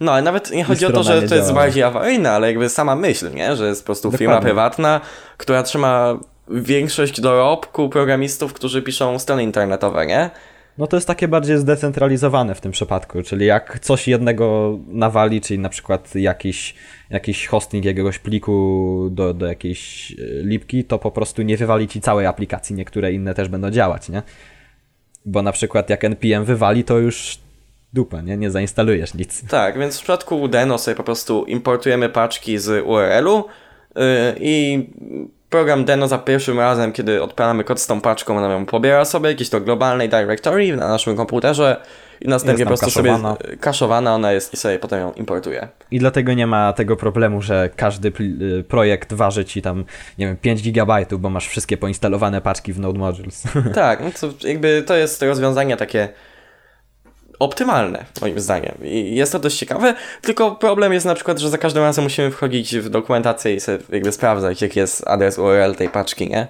No, 0.00 0.12
ale 0.12 0.22
nawet 0.22 0.50
nie 0.50 0.64
chodzi 0.64 0.86
o 0.86 0.92
to, 0.92 1.02
że 1.02 1.22
to 1.22 1.34
jest 1.34 1.52
bardziej 1.52 1.82
awaryjne, 1.82 2.30
ale 2.30 2.46
jakby 2.46 2.68
sama 2.68 2.96
myśl, 2.96 3.34
nie? 3.34 3.56
Że 3.56 3.66
jest 3.66 3.82
po 3.82 3.86
prostu 3.86 4.10
firma 4.10 4.34
Dokładnie. 4.34 4.46
prywatna, 4.46 5.00
która 5.36 5.62
trzyma 5.62 6.18
większość 6.48 7.20
dorobku 7.20 7.88
programistów, 7.88 8.52
którzy 8.52 8.82
piszą 8.82 9.18
strony 9.18 9.42
internetowe, 9.42 10.06
nie? 10.06 10.30
No 10.78 10.86
to 10.86 10.96
jest 10.96 11.06
takie 11.06 11.28
bardziej 11.28 11.58
zdecentralizowane 11.58 12.54
w 12.54 12.60
tym 12.60 12.72
przypadku, 12.72 13.22
czyli 13.22 13.46
jak 13.46 13.78
coś 13.78 14.08
jednego 14.08 14.78
nawali, 14.88 15.40
czyli 15.40 15.58
na 15.58 15.68
przykład 15.68 16.14
jakiś, 16.14 16.74
jakiś 17.10 17.46
hosting 17.46 17.84
jakiegoś 17.84 18.18
pliku 18.18 19.08
do, 19.10 19.34
do 19.34 19.46
jakiejś 19.46 20.12
e, 20.12 20.14
lipki, 20.42 20.84
to 20.84 20.98
po 20.98 21.10
prostu 21.10 21.42
nie 21.42 21.56
wywali 21.56 21.88
ci 21.88 22.00
całej 22.00 22.26
aplikacji, 22.26 22.76
niektóre 22.76 23.12
inne 23.12 23.34
też 23.34 23.48
będą 23.48 23.70
działać, 23.70 24.08
nie? 24.08 24.22
Bo 25.24 25.42
na 25.42 25.52
przykład 25.52 25.90
jak 25.90 26.04
NPM 26.04 26.44
wywali, 26.44 26.84
to 26.84 26.98
już 26.98 27.38
dupa, 27.92 28.20
nie? 28.20 28.36
Nie 28.36 28.50
zainstalujesz 28.50 29.14
nic. 29.14 29.48
Tak, 29.48 29.78
więc 29.78 29.94
w 29.94 29.98
przypadku 29.98 30.48
Deno 30.48 30.78
sobie 30.78 30.94
po 30.94 31.04
prostu 31.04 31.44
importujemy 31.44 32.08
paczki 32.08 32.58
z 32.58 32.86
URL-u 32.86 33.44
yy, 33.96 34.02
i 34.40 34.86
program 35.52 35.84
Deno 35.84 36.08
za 36.08 36.18
pierwszym 36.18 36.58
razem, 36.58 36.92
kiedy 36.92 37.22
odpalamy 37.22 37.64
kod 37.64 37.80
z 37.80 37.86
tą 37.86 38.00
paczką, 38.00 38.38
ona 38.38 38.52
ją 38.52 38.66
pobiera 38.66 39.04
sobie 39.04 39.28
jakieś 39.28 39.50
to 39.50 39.60
globalnej 39.60 40.08
directory 40.08 40.76
na 40.76 40.88
naszym 40.88 41.16
komputerze 41.16 41.76
i 42.20 42.28
następnie 42.28 42.64
po 42.64 42.68
prostu 42.68 42.86
kaszowana. 42.86 43.36
sobie 43.36 43.56
kaszowana 43.56 44.14
ona 44.14 44.32
jest 44.32 44.54
i 44.54 44.56
sobie 44.56 44.78
potem 44.78 45.00
ją 45.00 45.12
importuje. 45.12 45.68
I 45.90 45.98
dlatego 45.98 46.34
nie 46.34 46.46
ma 46.46 46.72
tego 46.72 46.96
problemu, 46.96 47.42
że 47.42 47.70
każdy 47.76 48.12
y, 48.60 48.64
projekt 48.68 49.12
waży 49.12 49.44
ci 49.44 49.62
tam, 49.62 49.84
nie 50.18 50.26
wiem, 50.26 50.36
5 50.36 50.62
gigabajtów, 50.62 51.20
bo 51.20 51.30
masz 51.30 51.48
wszystkie 51.48 51.76
poinstalowane 51.76 52.40
paczki 52.40 52.72
w 52.72 52.80
Node 52.80 52.98
Modules. 52.98 53.44
Tak, 53.74 54.00
no 54.00 54.10
to 54.20 54.48
jakby 54.48 54.82
to 54.86 54.96
jest 54.96 55.22
rozwiązanie 55.22 55.76
takie 55.76 56.08
optymalne, 57.42 58.04
moim 58.20 58.40
zdaniem. 58.40 58.74
I 58.84 59.14
jest 59.14 59.32
to 59.32 59.38
dość 59.38 59.58
ciekawe, 59.58 59.94
tylko 60.22 60.50
problem 60.56 60.92
jest 60.92 61.06
na 61.06 61.14
przykład, 61.14 61.38
że 61.38 61.50
za 61.50 61.58
każdym 61.58 61.82
razem 61.82 62.04
musimy 62.04 62.30
wchodzić 62.30 62.76
w 62.76 62.88
dokumentację 62.88 63.54
i 63.54 63.60
sobie 63.60 63.78
jakby 63.92 64.12
sprawdzać, 64.12 64.62
jaki 64.62 64.78
jest 64.78 65.08
adres 65.08 65.38
URL 65.38 65.74
tej 65.74 65.88
paczki, 65.88 66.28
nie? 66.28 66.46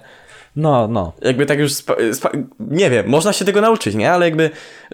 No, 0.55 0.87
no. 0.87 1.13
Jakby 1.21 1.45
tak 1.45 1.59
już, 1.59 1.71
nie 2.59 2.89
wiem, 2.89 3.07
można 3.07 3.33
się 3.33 3.45
tego 3.45 3.61
nauczyć, 3.61 3.95
nie? 3.95 4.11
Ale 4.11 4.25
jakby 4.25 4.49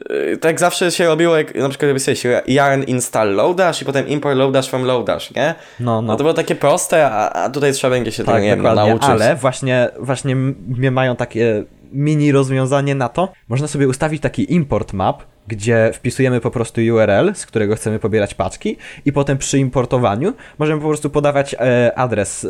yy, 0.10 0.38
tak 0.38 0.60
zawsze 0.60 0.92
się 0.92 1.06
robiło, 1.06 1.38
jak 1.38 1.56
na 1.56 1.70
przykład 1.70 1.88
jakby 1.90 2.16
się 2.16 2.42
yarn 2.48 2.84
install 2.84 3.36
loadash 3.36 3.82
i 3.82 3.86
potem 3.86 4.08
import 4.08 4.38
loadash 4.38 4.70
from 4.70 4.84
loadash, 4.84 5.36
nie? 5.36 5.56
No, 5.80 6.02
no. 6.02 6.02
No 6.02 6.16
to 6.16 6.24
było 6.24 6.34
takie 6.34 6.56
proste, 6.56 7.12
a, 7.12 7.30
a 7.30 7.50
tutaj 7.50 7.74
trzeba 7.74 7.92
będzie 7.96 8.12
się 8.12 8.24
tego, 8.24 8.32
Tak, 8.32 8.44
nie 8.44 8.50
wiem, 8.50 8.58
dokładnie, 8.64 8.90
nauczyć. 8.90 9.10
ale 9.10 9.36
właśnie, 9.36 9.90
właśnie 10.00 10.36
mnie 10.68 10.92
mają 10.92 11.16
takie 11.16 11.64
mini 11.92 12.32
rozwiązanie 12.32 12.96
na 12.96 13.10
to. 13.10 13.30
Można 13.48 13.68
sobie 13.68 13.88
ustawić 13.88 14.22
taki 14.22 14.54
import 14.54 14.94
map, 14.94 15.24
gdzie 15.50 15.92
wpisujemy 15.94 16.42
po 16.42 16.52
prostu 16.52 16.82
URL, 16.82 17.36
z 17.36 17.46
którego 17.46 17.76
chcemy 17.76 18.00
pobierać 18.00 18.34
paczki 18.34 18.78
i 19.06 19.14
potem 19.14 19.38
przy 19.38 19.60
importowaniu 19.60 20.34
możemy 20.60 20.82
po 20.82 20.88
prostu 20.88 21.10
podawać 21.10 21.56
e, 21.60 21.92
adres 21.96 22.46
e, 22.46 22.50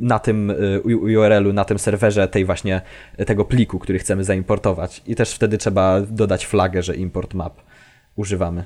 na 0.00 0.18
tym 0.18 0.50
e, 0.50 0.80
URL-u, 0.96 1.52
na 1.52 1.64
tym 1.64 1.78
serwerze 1.78 2.28
tej 2.28 2.44
właśnie 2.44 2.80
tego 3.26 3.44
pliku, 3.44 3.78
który 3.78 3.98
chcemy 3.98 4.24
zaimportować 4.24 5.02
i 5.06 5.14
też 5.16 5.34
wtedy 5.34 5.58
trzeba 5.58 6.00
dodać 6.00 6.46
flagę, 6.46 6.82
że 6.82 6.96
import 6.96 7.34
map 7.34 7.54
używamy 8.16 8.64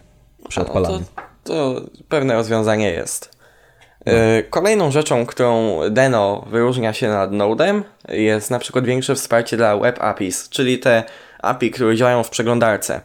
przy 0.48 0.60
No, 0.60 0.66
odpalaniu. 0.66 1.04
to, 1.44 1.74
to 1.74 1.80
pewne 2.08 2.34
rozwiązanie 2.34 2.90
jest. 2.90 3.34
Yy, 4.06 4.12
Kolejną 4.50 4.90
rzeczą, 4.90 5.26
którą 5.26 5.80
Deno 5.90 6.44
wyróżnia 6.50 6.92
się 6.92 7.08
nad 7.08 7.30
Node'em 7.30 7.82
jest 8.08 8.50
na 8.50 8.58
przykład 8.58 8.84
większe 8.84 9.14
wsparcie 9.14 9.56
dla 9.56 9.76
Web 9.76 10.02
APIs, 10.02 10.48
czyli 10.48 10.78
te 10.78 11.04
API, 11.42 11.70
które 11.70 11.96
działają 11.96 12.22
w 12.22 12.30
przeglądarce. 12.30 13.00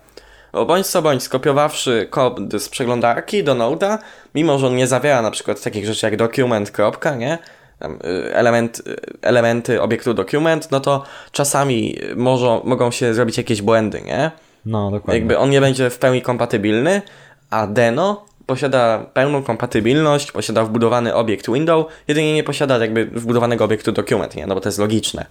Bo 0.53 0.65
bądź 0.65 0.87
co 0.87 1.01
bądź, 1.01 1.23
skopiowawszy 1.23 2.07
kod 2.09 2.39
z 2.53 2.69
przeglądarki 2.69 3.43
do 3.43 3.55
Node'a, 3.55 3.97
mimo 4.35 4.59
że 4.59 4.67
on 4.67 4.75
nie 4.75 4.87
zawiera 4.87 5.21
na 5.21 5.31
przykład 5.31 5.61
takich 5.61 5.85
rzeczy 5.85 6.05
jak 6.05 6.15
document, 6.15 6.71
kropka, 6.71 7.15
nie? 7.15 7.37
Y, 7.83 8.35
element, 8.35 8.81
y, 8.87 8.95
elementy 9.21 9.81
obiektu 9.81 10.13
document, 10.13 10.71
no 10.71 10.79
to 10.79 11.03
czasami 11.31 11.97
może, 12.15 12.61
mogą 12.63 12.91
się 12.91 13.13
zrobić 13.13 13.37
jakieś 13.37 13.61
błędy, 13.61 14.01
nie? 14.01 14.31
No, 14.65 14.91
dokładnie. 14.91 15.19
Jakby 15.19 15.37
on 15.37 15.49
nie 15.49 15.61
będzie 15.61 15.89
w 15.89 15.97
pełni 15.97 16.21
kompatybilny, 16.21 17.01
a 17.49 17.67
Deno 17.67 18.25
posiada 18.45 19.05
pełną 19.13 19.43
kompatybilność, 19.43 20.31
posiada 20.31 20.63
wbudowany 20.63 21.15
obiekt 21.15 21.51
window, 21.51 21.85
jedynie 22.07 22.33
nie 22.33 22.43
posiada 22.43 22.77
jakby 22.77 23.05
wbudowanego 23.05 23.65
obiektu 23.65 23.91
document, 23.91 24.35
nie? 24.35 24.47
No 24.47 24.55
bo 24.55 24.61
to 24.61 24.69
jest 24.69 24.79
logiczne. 24.79 25.25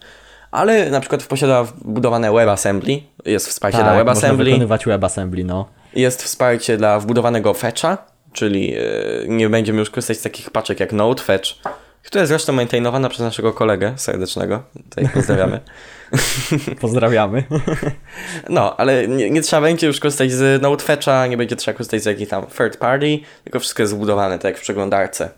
Ale 0.50 0.90
na 0.90 1.00
przykład 1.00 1.26
posiada 1.26 1.64
wbudowane 1.64 2.32
WebAssembly, 2.32 3.00
jest 3.24 3.48
wsparcie 3.48 3.78
tak, 3.78 3.86
dla 3.86 3.92
można 3.92 4.04
WebAssembly, 4.04 4.44
wykonywać 4.44 4.86
WebAssembly, 4.86 5.44
no. 5.44 5.68
jest 5.94 6.22
wsparcie 6.22 6.76
dla 6.76 7.00
wbudowanego 7.00 7.54
fetcha, 7.54 7.98
czyli 8.32 8.70
yy, 8.70 9.26
nie 9.28 9.48
będziemy 9.48 9.78
już 9.78 9.90
korzystać 9.90 10.18
z 10.18 10.22
takich 10.22 10.50
paczek 10.50 10.80
jak 10.80 10.92
Node 10.92 11.22
Fetch, 11.22 11.50
która 12.02 12.20
jest 12.22 12.28
zresztą 12.28 12.52
maintainowana 12.52 13.08
przez 13.08 13.20
naszego 13.20 13.52
kolegę 13.52 13.92
serdecznego. 13.96 14.62
Tutaj 14.90 15.08
pozdrawiamy. 15.14 15.60
Pozdrawiamy. 16.80 17.44
No, 18.48 18.76
ale 18.76 19.08
nie, 19.08 19.30
nie 19.30 19.42
trzeba 19.42 19.62
będzie 19.62 19.86
już 19.86 20.00
korzystać 20.00 20.32
z 20.32 20.62
Node 20.62 20.84
Fetcha, 20.84 21.26
nie 21.26 21.36
będzie 21.36 21.56
trzeba 21.56 21.76
korzystać 21.76 22.02
z 22.02 22.06
jakichś 22.06 22.30
tam 22.30 22.46
third 22.46 22.76
party, 22.76 23.18
tylko 23.44 23.60
wszystko 23.60 23.82
jest 23.82 23.92
zbudowane 23.92 24.38
tak 24.38 24.44
jak 24.44 24.58
w 24.58 24.60
przeglądarce. 24.60 25.30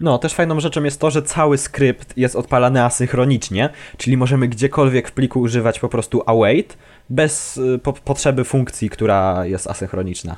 No, 0.00 0.18
też 0.18 0.34
fajną 0.34 0.60
rzeczą 0.60 0.84
jest 0.84 1.00
to, 1.00 1.10
że 1.10 1.22
cały 1.22 1.58
skrypt 1.58 2.18
jest 2.18 2.36
odpalany 2.36 2.84
asynchronicznie, 2.84 3.70
czyli 3.96 4.16
możemy 4.16 4.48
gdziekolwiek 4.48 5.08
w 5.08 5.12
pliku 5.12 5.40
używać 5.40 5.78
po 5.78 5.88
prostu 5.88 6.22
await, 6.26 6.78
bez 7.10 7.56
y, 7.56 7.80
po 7.82 7.92
potrzeby 7.92 8.44
funkcji, 8.44 8.90
która 8.90 9.46
jest 9.46 9.66
asynchroniczna. 9.66 10.36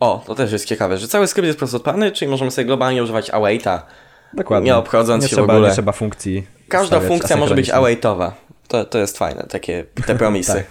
O, 0.00 0.22
to 0.26 0.34
też 0.34 0.52
jest 0.52 0.64
ciekawe, 0.64 0.98
że 0.98 1.08
cały 1.08 1.26
skrypt 1.26 1.46
jest 1.46 1.56
po 1.56 1.60
prostu 1.60 1.76
odpalany, 1.76 2.12
czyli 2.12 2.30
możemy 2.30 2.50
sobie 2.50 2.64
globalnie 2.64 3.02
używać 3.02 3.30
awaita. 3.30 3.86
Dokładnie. 4.34 4.66
Nie 4.66 4.76
obchodząc 4.76 5.22
nie 5.22 5.28
się 5.28 5.36
trzeba, 5.36 5.46
w 5.46 5.50
ogóle. 5.50 5.68
Nie 5.68 5.74
trzeba 5.74 5.92
funkcji. 5.92 6.46
Każda 6.68 7.00
funkcja 7.00 7.36
może 7.36 7.54
być 7.54 7.70
awaitowa. 7.70 8.34
To, 8.68 8.84
to 8.84 8.98
jest 8.98 9.18
fajne, 9.18 9.46
takie 9.50 9.84
te 10.06 10.14
promisy. 10.18 10.52
Tak. 10.52 10.66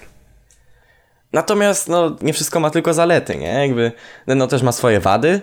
Natomiast 1.34 1.88
no, 1.88 2.16
nie 2.22 2.34
wszystko 2.34 2.60
ma 2.60 2.70
tylko 2.70 2.94
zalety, 2.94 3.36
nie? 3.36 3.68
Jakby 3.68 3.92
no 4.28 4.48
też 4.48 4.62
ma 4.62 4.72
swoje 4.72 5.00
wady. 5.00 5.42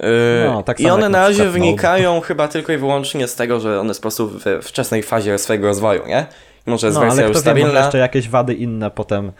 Yy, 0.00 0.06
No, 0.46 0.62
tak 0.62 0.80
I 0.80 0.90
one 0.90 1.08
na 1.08 1.20
razie 1.20 1.38
Node. 1.38 1.50
wynikają 1.50 2.20
chyba 2.20 2.48
tylko 2.48 2.72
i 2.72 2.76
wyłącznie 2.76 3.28
z 3.28 3.34
tego, 3.36 3.60
że 3.60 3.80
one 3.80 3.88
jest 3.88 4.00
po 4.00 4.02
prostu 4.02 4.28
we 4.28 4.62
wczesnej 4.62 5.02
fazie 5.02 5.38
swojego 5.38 5.66
rozwoju, 5.66 6.06
nie? 6.06 6.26
Mimo, 6.66 6.78
że 6.78 6.86
jest 6.86 6.94
No, 6.94 7.00
wersja 7.00 7.22
ale 7.22 7.28
już 7.28 7.40
kto 7.40 7.44
wie, 7.44 7.50
może 7.50 7.60
stabilna, 7.60 7.80
jeszcze 7.84 7.98
jakieś 7.98 8.28
wady 8.28 8.54
inne 8.54 8.90
potem 8.90 9.32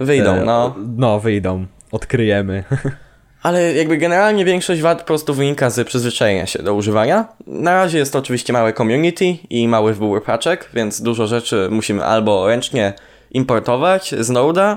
wyjdą, 0.00 0.34
e, 0.34 0.44
no. 0.44 0.74
No, 0.96 1.20
wyjdą. 1.20 1.66
Odkryjemy. 1.92 2.64
Ale 3.42 3.74
jakby 3.74 3.96
generalnie 3.96 4.44
większość 4.44 4.82
wad 4.82 4.98
po 5.00 5.04
prostu 5.06 5.34
wynika 5.34 5.70
z 5.70 5.86
przyzwyczajenia 5.86 6.46
się 6.46 6.62
do 6.62 6.74
używania. 6.74 7.28
Na 7.46 7.74
razie 7.74 7.98
jest 7.98 8.12
to 8.12 8.18
oczywiście 8.18 8.52
małe 8.52 8.72
community 8.72 9.24
i 9.50 9.68
mały 9.68 9.94
wybór 9.94 10.24
paczek, 10.24 10.70
więc 10.74 11.02
dużo 11.02 11.26
rzeczy 11.26 11.68
musimy 11.70 12.04
albo 12.04 12.46
ręcznie 12.48 12.92
importować 13.30 14.14
z 14.18 14.30
Node'a, 14.30 14.76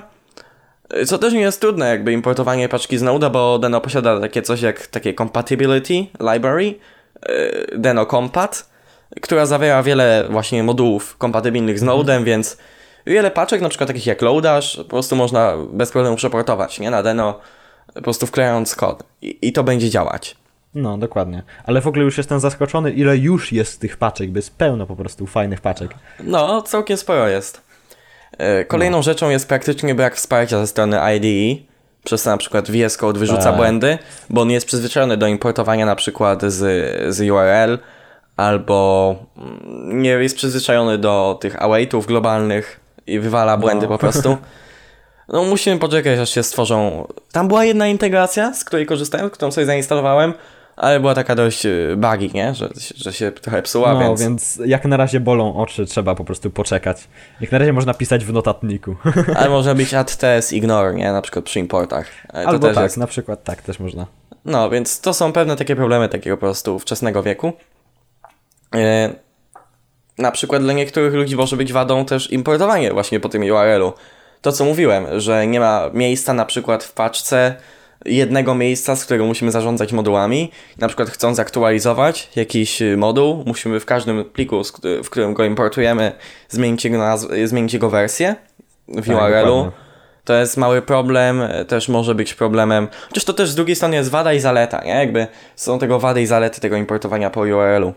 co 1.06 1.18
też 1.18 1.34
nie 1.34 1.40
jest 1.40 1.62
trudne, 1.62 1.90
jakby 1.90 2.14
importowanie 2.14 2.70
paczki 2.70 2.98
z 2.98 3.04
Node'a, 3.04 3.32
bo 3.32 3.60
Deno 3.60 3.82
posiada 3.82 4.20
takie 4.20 4.42
coś 4.42 4.62
jak 4.62 4.88
takie 4.88 5.14
compatibility 5.14 6.06
library, 6.34 6.66
yy, 6.66 7.78
Deno 7.78 8.06
Compat, 8.06 8.70
która 9.22 9.46
zawiera 9.46 9.84
wiele 9.84 10.26
właśnie 10.30 10.64
modułów 10.64 11.18
kompatybilnych 11.18 11.80
z 11.80 11.84
Node'em, 11.84 12.24
więc 12.24 12.58
wiele 13.06 13.32
paczek, 13.32 13.62
na 13.62 13.70
przykład 13.70 13.88
takich 13.88 14.06
jak 14.06 14.22
Loadash, 14.22 14.78
po 14.78 14.84
prostu 14.84 15.16
można 15.16 15.54
bez 15.74 15.92
problemu 15.92 16.16
przeportować, 16.16 16.80
nie? 16.80 16.92
Na 16.92 17.04
Deno, 17.04 17.40
po 17.94 18.02
prostu 18.02 18.28
wklejając 18.28 18.76
kod 18.76 19.04
i, 19.22 19.38
i 19.42 19.54
to 19.54 19.64
będzie 19.64 19.90
działać. 19.90 20.36
No, 20.76 20.98
dokładnie. 20.98 21.44
Ale 21.66 21.82
w 21.82 21.88
ogóle 21.88 22.04
już 22.04 22.18
jestem 22.18 22.40
zaskoczony, 22.40 22.92
ile 22.92 23.18
już 23.18 23.52
jest 23.52 23.82
tych 23.82 23.98
paczek, 23.98 24.32
bo 24.32 24.38
jest 24.38 24.58
pełno 24.58 24.86
po 24.86 24.96
prostu 24.96 25.28
fajnych 25.28 25.62
paczek. 25.62 25.92
No, 26.24 26.62
całkiem 26.62 26.98
sporo 26.98 27.28
jest. 27.28 27.69
E, 28.38 28.66
Kolejną 28.66 29.02
rzeczą 29.02 29.30
jest 29.30 29.48
praktycznie 29.48 29.96
brak 29.96 30.16
wsparcia 30.16 30.60
ze 30.60 30.68
strony 30.68 31.00
IDE, 31.16 31.62
przez 32.04 32.24
co 32.24 32.30
na 32.30 32.38
przykład 32.38 32.72
VS 32.72 32.98
Code 32.98 33.20
wyrzuca 33.20 33.44
Tak. 33.44 33.56
błędy, 33.56 33.98
bo 34.30 34.42
on 34.42 34.48
nie 34.48 34.54
jest 34.54 34.68
przyzwyczajony 34.68 35.18
do 35.18 35.28
importowania 35.28 35.86
na 35.86 35.96
przykład 35.96 36.42
z, 36.42 36.58
z 37.16 37.20
URL, 37.32 37.80
albo 38.38 39.16
mm, 39.38 40.02
nie 40.02 40.10
jest 40.10 40.36
przyzwyczajony 40.36 40.98
do 40.98 41.38
tych 41.42 41.62
awaitów 41.64 42.06
globalnych 42.08 42.80
i 43.08 43.20
wywala 43.20 43.58
błędy 43.58 43.86
No. 43.86 43.90
po 43.90 43.98
prostu. 43.98 44.38
No 45.34 45.44
musimy 45.44 45.78
poczekać, 45.80 46.20
aż 46.20 46.30
się 46.30 46.44
stworzą... 46.44 47.08
Tam 47.32 47.48
była 47.48 47.66
jedna 47.66 47.88
integracja, 47.88 48.54
z 48.54 48.64
której 48.64 48.86
korzystałem, 48.86 49.30
którą 49.30 49.52
sobie 49.52 49.66
zainstalowałem, 49.66 50.34
ale 50.80 51.00
była 51.00 51.16
taka 51.16 51.36
dość 51.36 51.68
buggy, 51.98 52.30
nie? 52.34 52.56
Że, 52.56 52.70
że 52.96 53.14
się 53.14 53.32
trochę 53.32 53.62
psuła, 53.62 53.94
no, 53.94 54.00
więc... 54.00 54.22
więc 54.22 54.62
jak 54.66 54.86
na 54.86 54.98
razie 54.98 55.20
bolą 55.20 55.56
oczy, 55.56 55.86
trzeba 55.86 56.16
po 56.16 56.26
prostu 56.26 56.50
poczekać. 56.50 57.08
Jak 57.42 57.52
na 57.52 57.58
razie 57.58 57.74
można 57.74 57.94
pisać 57.94 58.26
w 58.26 58.34
notatniku. 58.34 58.96
Ale 59.38 59.50
może 59.50 59.76
być 59.76 59.94
add 60.02 60.18
ts 60.18 60.54
ignore, 60.54 60.94
nie? 60.94 61.12
Na 61.12 61.22
przykład 61.22 61.46
przy 61.46 61.60
importach. 61.60 62.08
Ale 62.30 62.44
to 62.44 62.50
Albo 62.50 62.74
tak, 62.74 62.84
jest. 62.84 62.98
na 62.98 63.08
przykład 63.08 63.44
tak 63.44 63.62
też 63.62 63.80
można. 63.80 64.06
No, 64.46 64.70
więc 64.70 65.02
to 65.02 65.14
są 65.14 65.32
pewne 65.32 65.56
takie 65.56 65.76
problemy 65.76 66.10
takiego 66.10 66.38
po 66.38 66.42
prostu 66.42 66.80
wczesnego 66.80 67.24
wieku. 67.24 67.54
E, 68.76 69.10
na 70.18 70.32
przykład 70.32 70.62
dla 70.62 70.74
niektórych 70.74 71.14
ludzi 71.14 71.36
może 71.36 71.58
być 71.58 71.74
wadą 71.74 72.06
też 72.06 72.32
importowanie 72.32 72.94
właśnie 72.94 73.20
po 73.20 73.30
tym 73.30 73.42
URL-u. 73.42 73.94
To 74.42 74.52
co 74.52 74.66
mówiłem, 74.66 75.06
że 75.18 75.48
nie 75.48 75.60
ma 75.60 75.90
miejsca 75.94 76.34
na 76.34 76.46
przykład 76.46 76.84
w 76.84 76.94
paczce 76.94 77.56
jednego 78.06 78.56
miejsca, 78.56 78.96
z 78.96 79.06
którego 79.06 79.26
musimy 79.26 79.52
zarządzać 79.52 79.94
modułami. 79.94 80.52
Na 80.78 80.88
przykład 80.88 81.10
chcąc 81.10 81.40
aktualizować 81.40 82.30
jakiś 82.36 82.82
y, 82.82 82.98
moduł, 82.98 83.44
musimy 83.46 83.80
w 83.80 83.86
każdym 83.86 84.26
pliku, 84.26 84.62
w 85.04 85.10
którym 85.10 85.34
go 85.34 85.46
importujemy, 85.46 86.12
zmienić 86.50 86.86
jego, 86.86 86.98
nazw- 86.98 87.48
zmienić 87.48 87.74
jego 87.74 87.90
wersję 87.90 88.36
w 88.88 89.08
Tak, 89.08 89.18
URL-u. 89.18 89.72
To 90.24 90.34
jest 90.34 90.58
mały 90.58 90.82
problem, 90.82 91.42
e, 91.42 91.66
też 91.66 91.90
może 91.90 92.16
być 92.16 92.34
problemem. 92.34 92.88
Chociaż 93.08 93.26
to 93.26 93.34
też 93.34 93.50
z 93.50 93.56
drugiej 93.56 93.76
strony 93.76 93.96
jest 93.96 94.10
wada 94.10 94.34
i 94.34 94.40
zaleta, 94.40 94.84
nie? 94.86 94.92
Jakby 94.92 95.28
są 95.56 95.80
tego 95.80 96.00
wady 96.00 96.22
i 96.22 96.26
zalety 96.26 96.62
tego 96.62 96.76
importowania 96.76 97.30
po 97.30 97.40
URL-u. 97.42 97.94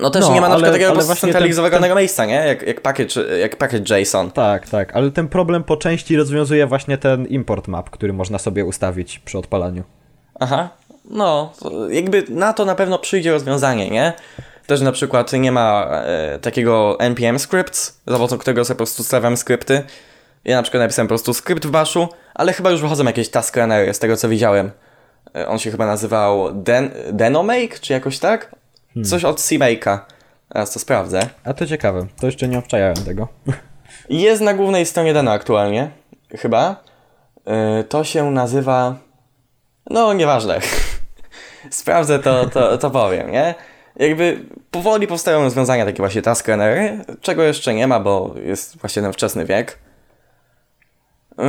No 0.00 0.10
też 0.10 0.24
No, 0.24 0.34
nie 0.34 0.40
ma 0.40 0.48
na 0.48 0.54
ale- 0.54 0.62
przykład 0.62 0.72
takiego 0.72 1.06
właśnie 1.06 1.32
ten- 1.32 1.96
miejsca, 1.96 2.24
nie? 2.24 2.34
Jak, 2.34 2.62
jak, 2.62 2.80
package, 2.80 3.38
jak 3.38 3.56
package 3.56 4.00
JSON. 4.00 4.30
Tak, 4.30 4.68
tak, 4.68 4.96
ale 4.96 5.10
ten 5.10 5.28
problem 5.28 5.64
po 5.64 5.76
części 5.76 6.16
rozwiązuje 6.16 6.66
właśnie 6.66 6.98
ten 6.98 7.26
import 7.26 7.68
map, 7.68 7.90
który 7.90 8.12
można 8.12 8.38
sobie 8.38 8.64
ustawić 8.64 9.18
przy 9.18 9.38
odpalaniu. 9.38 9.82
Aha. 10.40 10.68
No, 11.10 11.52
jakby 11.90 12.24
na 12.28 12.52
to 12.52 12.64
na 12.64 12.74
pewno 12.74 12.98
przyjdzie 12.98 13.32
rozwiązanie, 13.32 13.90
nie? 13.90 14.12
Też 14.66 14.80
na 14.80 14.92
przykład 14.92 15.32
nie 15.32 15.52
ma 15.52 15.88
e, 16.04 16.38
takiego 16.38 16.96
npm 17.00 17.38
scripts, 17.38 18.00
za 18.06 18.14
pomocą 18.14 18.38
którego 18.38 18.64
sobie 18.64 18.74
po 18.74 18.78
prostu 18.78 19.04
stawiam 19.04 19.36
skrypty. 19.36 19.82
Ja 20.44 20.56
na 20.56 20.62
przykład 20.62 20.82
napisałem 20.82 21.06
po 21.06 21.10
prostu 21.10 21.34
skrypt 21.34 21.66
w 21.66 21.70
baszu, 21.70 22.08
ale 22.34 22.52
chyba 22.52 22.70
już 22.70 22.80
wychodzą 22.80 23.04
jakieś 23.04 23.28
task 23.28 23.56
runnery 23.56 23.94
z 23.94 23.98
tego 23.98 24.16
co 24.16 24.28
widziałem. 24.28 24.70
E, 25.36 25.48
On 25.48 25.58
się 25.58 25.70
chyba 25.70 25.86
nazywał 25.86 26.52
Den 26.54 26.90
Denomake, 27.12 27.78
czy 27.80 27.92
jakoś 27.92 28.18
tak? 28.18 28.54
Coś 29.04 29.24
od 29.24 29.40
CMake'a. 29.40 29.98
Teraz 30.48 30.72
to 30.72 30.78
sprawdzę. 30.78 31.28
A 31.44 31.54
to 31.54 31.66
ciekawe, 31.66 32.06
to 32.20 32.26
jeszcze 32.26 32.48
nie 32.48 32.58
obczajałem 32.58 32.96
tego. 32.96 33.28
Jest 34.08 34.42
na 34.42 34.54
głównej 34.54 34.86
stronie 34.86 35.14
Deno 35.14 35.32
aktualnie, 35.32 35.90
chyba. 36.30 36.76
Yy, 37.46 37.84
to 37.84 38.04
się 38.04 38.30
nazywa. 38.30 38.96
No, 39.90 40.12
nieważne. 40.12 40.60
Sprawdzę 41.70 42.18
to, 42.18 42.50
to, 42.50 42.78
to 42.78 42.90
powiem, 42.90 43.32
nie? 43.32 43.54
jakby 43.96 44.40
powoli 44.70 45.06
powstają 45.06 45.42
rozwiązania 45.42 45.84
takie 45.84 45.96
właśnie 45.96 46.22
task 46.22 46.48
runnery, 46.48 47.04
czego 47.20 47.42
jeszcze 47.42 47.74
nie 47.74 47.86
ma, 47.86 48.00
bo 48.00 48.34
jest 48.44 48.78
właśnie 48.78 49.02
ten 49.02 49.12
wczesny 49.12 49.44
wiek. 49.44 49.78
Yy, 51.38 51.44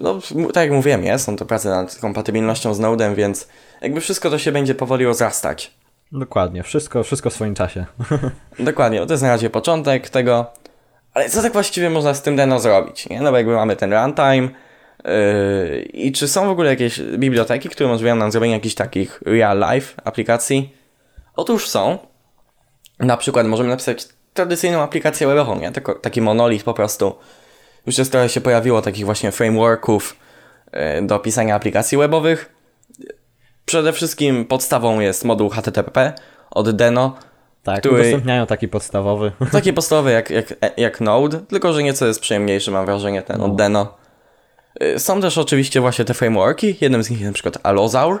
no, 0.00 0.18
tak 0.54 0.62
jak 0.64 0.72
mówiłem, 0.72 1.04
jest, 1.04 1.24
są 1.24 1.36
to 1.36 1.46
prace 1.46 1.68
nad 1.68 1.96
kompatybilnością 1.96 2.74
z 2.74 2.80
Nodem, 2.80 3.14
więc 3.14 3.48
jakby 3.80 4.00
wszystko 4.00 4.30
to 4.30 4.38
się 4.38 4.52
będzie 4.52 4.74
powoli 4.74 5.04
rozrastać. 5.04 5.75
Dokładnie, 6.12 6.62
wszystko, 6.62 7.02
wszystko 7.02 7.30
w 7.30 7.34
swoim 7.34 7.54
czasie. 7.54 7.86
Dokładnie, 8.58 9.06
to 9.06 9.12
jest 9.12 9.22
na 9.22 9.28
razie 9.28 9.50
początek 9.50 10.10
tego. 10.10 10.46
Ale 11.14 11.30
co 11.30 11.42
tak 11.42 11.52
właściwie 11.52 11.90
można 11.90 12.14
z 12.14 12.22
tym 12.22 12.36
Deno 12.36 12.60
zrobić? 12.60 13.08
Nie? 13.08 13.20
No 13.20 13.30
bo 13.30 13.36
jakby 13.36 13.54
mamy 13.54 13.76
ten 13.76 13.92
runtime. 13.92 14.48
Yy, 15.04 15.80
I 15.82 16.12
czy 16.12 16.28
są 16.28 16.46
w 16.46 16.50
ogóle 16.50 16.70
jakieś 16.70 17.00
biblioteki, 17.00 17.68
które 17.68 17.86
umożliwiają 17.86 18.16
nam 18.16 18.32
zrobienie 18.32 18.54
jakichś 18.54 18.74
takich 18.74 19.22
real 19.26 19.64
life 19.72 20.02
aplikacji? 20.04 20.74
Otóż 21.36 21.68
są. 21.68 21.98
Na 22.98 23.16
przykład 23.16 23.46
możemy 23.46 23.68
napisać 23.68 24.08
tradycyjną 24.34 24.82
aplikację 24.82 25.26
webową, 25.26 25.60
nie? 25.60 25.72
Taki 26.02 26.22
monolit 26.22 26.62
po 26.62 26.74
prostu. 26.74 27.14
Już 27.86 27.98
jest 27.98 28.12
trochę 28.12 28.28
się 28.28 28.40
pojawiło 28.40 28.82
takich 28.82 29.04
właśnie 29.04 29.32
frameworków 29.32 30.16
yy, 30.72 31.06
do 31.06 31.18
pisania 31.18 31.54
aplikacji 31.54 31.98
webowych. 31.98 32.55
Przede 33.66 33.92
wszystkim 33.92 34.44
podstawą 34.44 35.00
jest 35.00 35.24
moduł 35.24 35.48
HTTP 35.48 36.12
od 36.50 36.70
Deno, 36.70 37.16
Tak, 37.62 37.78
który... 37.78 37.94
udostępniają 37.94 38.46
taki 38.46 38.68
podstawowy. 38.68 39.32
Takie 39.52 39.72
podstawowe 39.72 40.12
jak, 40.12 40.30
jak, 40.30 40.54
jak 40.76 41.00
Node, 41.00 41.40
tylko 41.40 41.72
że 41.72 41.82
nieco 41.82 42.06
jest 42.06 42.20
przyjemniejszy, 42.20 42.70
mam 42.70 42.86
wrażenie, 42.86 43.22
ten 43.22 43.40
od 43.40 43.56
Deno. 43.56 43.94
Y, 44.82 44.98
są 44.98 45.20
też 45.20 45.38
oczywiście 45.38 45.80
właśnie 45.80 46.04
te 46.04 46.14
frameworki, 46.14 46.76
jednym 46.80 47.02
z 47.02 47.10
nich 47.10 47.20
jest 47.20 47.30
na 47.30 47.34
przykład 47.34 47.58
Allosaur. 47.62 48.20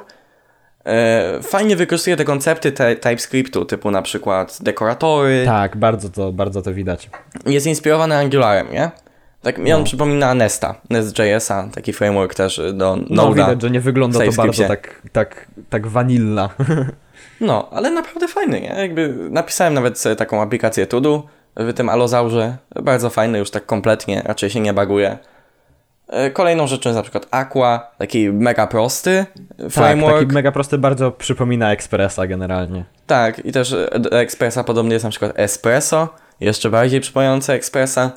Y, 1.38 1.42
fajnie 1.42 1.76
wykorzystuje 1.76 2.16
te 2.16 2.24
koncepty 2.24 2.72
te, 2.72 2.96
TypeScriptu, 2.96 3.64
typu 3.64 3.90
na 3.90 4.02
przykład 4.02 4.58
dekoratory. 4.62 5.42
Tak, 5.46 5.76
bardzo 5.76 6.08
to, 6.08 6.32
bardzo 6.32 6.62
to 6.62 6.74
widać. 6.74 7.10
Jest 7.46 7.66
inspirowany 7.66 8.16
Angularem, 8.16 8.72
nie? 8.72 8.90
Tak 9.46 9.58
mi 9.58 9.72
on 9.72 9.80
no. 9.80 9.84
przypomina 9.84 10.34
Nesta, 10.34 10.74
Nest.jsa, 10.90 11.68
taki 11.74 11.92
framework 11.92 12.34
też 12.34 12.60
do 12.74 12.94
Node'a. 12.94 13.06
No 13.10 13.34
widać, 13.34 13.62
że 13.62 13.70
nie 13.70 13.80
wygląda 13.80 14.18
to 14.18 14.32
bardzo 14.32 14.68
tak, 14.68 15.02
tak, 15.12 15.46
tak 15.70 15.86
vanilla. 15.86 16.50
No, 17.40 17.68
ale 17.72 17.90
naprawdę 17.90 18.28
fajny, 18.28 18.60
nie? 18.60 18.74
Jakby 18.78 19.14
napisałem 19.30 19.74
nawet 19.74 19.98
sobie 19.98 20.16
taką 20.16 20.42
aplikację 20.42 20.86
Tudu 20.86 21.22
w 21.56 21.72
tym 21.72 21.88
Alozaurze. 21.88 22.56
Bardzo 22.82 23.10
fajny, 23.10 23.38
już 23.38 23.50
tak 23.50 23.66
kompletnie, 23.66 24.22
raczej 24.24 24.50
się 24.50 24.60
nie 24.60 24.72
baguje. 24.72 25.18
E, 26.08 26.30
kolejną 26.30 26.66
rzeczą 26.66 26.90
jest 26.90 26.96
na 26.96 27.02
przykład 27.02 27.26
Aqua, 27.30 27.90
taki 27.98 28.30
mega 28.32 28.66
prosty 28.66 29.26
framework. 29.70 30.14
Tak, 30.14 30.22
taki 30.22 30.34
mega 30.34 30.52
prosty, 30.52 30.78
bardzo 30.78 31.12
przypomina 31.12 31.72
Expressa 31.72 32.26
generalnie. 32.26 32.84
Tak, 33.06 33.44
i 33.44 33.52
też 33.52 33.76
do 33.98 34.20
Expressa 34.20 34.64
podobnie 34.64 34.92
jest 34.92 35.04
na 35.04 35.10
przykład 35.10 35.32
Espresso, 35.34 36.08
jeszcze 36.40 36.70
bardziej 36.70 37.00
przypominające 37.00 37.52
Expressa. 37.54 38.10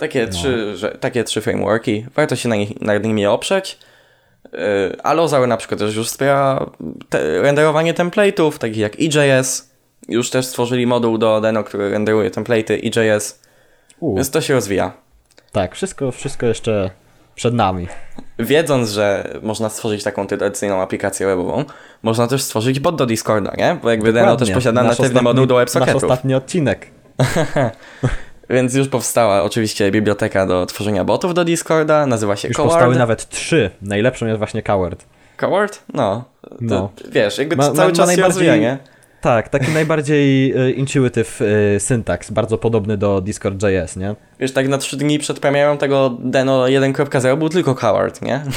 Takie, 0.00 0.26
no. 0.26 0.32
trzy, 0.32 0.76
że, 0.76 0.90
takie 0.90 1.24
trzy 1.24 1.40
frameworki, 1.40 2.06
warto 2.14 2.36
się 2.36 2.48
na, 2.48 2.56
nich, 2.56 2.80
na 2.80 2.98
nimi 2.98 3.26
oprzeć. 3.26 3.78
Yy, 4.52 4.58
Allozaur 5.02 5.48
na 5.48 5.56
przykład 5.56 5.80
też 5.80 5.96
już 5.96 6.08
wspiera 6.08 6.70
te, 7.08 7.42
renderowanie 7.42 7.94
template'ów, 7.94 8.58
takich 8.58 8.78
jak 8.78 8.92
EJS. 9.00 9.70
Już 10.08 10.30
też 10.30 10.46
stworzyli 10.46 10.86
moduł 10.86 11.18
do 11.18 11.40
Deno, 11.40 11.64
który 11.64 11.90
renderuje 11.90 12.30
template'y 12.30 12.98
EJS. 12.98 13.40
U. 14.00 14.16
Więc 14.16 14.30
to 14.30 14.40
się 14.40 14.54
rozwija. 14.54 14.92
Tak, 15.52 15.74
wszystko, 15.74 16.12
wszystko 16.12 16.46
jeszcze 16.46 16.90
przed 17.34 17.54
nami. 17.54 17.88
Wiedząc, 18.38 18.90
że 18.90 19.38
można 19.42 19.68
stworzyć 19.68 20.04
taką 20.04 20.26
tradycyjną 20.26 20.82
aplikację 20.82 21.26
webową, 21.26 21.64
można 22.02 22.26
też 22.26 22.42
stworzyć 22.42 22.80
bot 22.80 22.96
do 22.96 23.06
Discorda, 23.06 23.52
nie? 23.58 23.78
Bo 23.82 23.90
jakby 23.90 24.06
Dokładnie. 24.06 24.26
Deno 24.26 24.36
też 24.36 24.50
posiada 24.50 24.82
natywny 24.82 25.22
moduł 25.22 25.46
do 25.46 25.56
WebSocketów. 25.56 26.02
Nasz 26.02 26.10
ostatni 26.10 26.34
odcinek. 26.34 26.86
Więc 28.50 28.74
już 28.74 28.88
powstała 28.88 29.42
oczywiście 29.42 29.90
biblioteka 29.90 30.46
do 30.46 30.66
tworzenia 30.66 31.04
botów 31.04 31.34
do 31.34 31.44
Discorda, 31.44 32.06
nazywa 32.06 32.36
się 32.36 32.48
Już 32.48 32.56
Coward. 32.56 32.72
powstały 32.72 32.96
nawet 32.96 33.28
trzy. 33.28 33.70
Najlepszą 33.82 34.26
jest 34.26 34.38
właśnie 34.38 34.62
Coward. 34.62 35.04
Coward? 35.36 35.82
No. 35.94 36.24
no. 36.60 36.92
Wiesz, 37.12 37.38
jakby 37.38 37.56
ma, 37.56 37.62
cały 37.62 37.76
ma, 37.76 37.94
czas 37.94 37.98
ma 37.98 38.06
najbardziej, 38.06 38.16
się 38.16 38.22
rozwija, 38.22 38.56
nie? 38.56 38.78
Tak, 39.20 39.48
taki 39.48 39.72
najbardziej 39.72 40.52
e, 40.52 40.70
intuitive 40.70 41.42
y, 41.42 41.80
syntaks, 41.80 42.30
bardzo 42.30 42.58
podobny 42.58 42.96
do 42.96 43.20
Discord.js, 43.20 43.96
nie? 43.96 44.14
Wiesz, 44.40 44.52
tak 44.52 44.68
na 44.68 44.78
trzy 44.78 44.96
dni 44.96 45.18
przed 45.18 45.40
premierą 45.40 45.78
tego 45.78 46.16
Deno 46.20 46.64
1.0 46.64 47.38
był 47.38 47.48
tylko 47.48 47.74
Coward, 47.74 48.22
nie? 48.22 48.42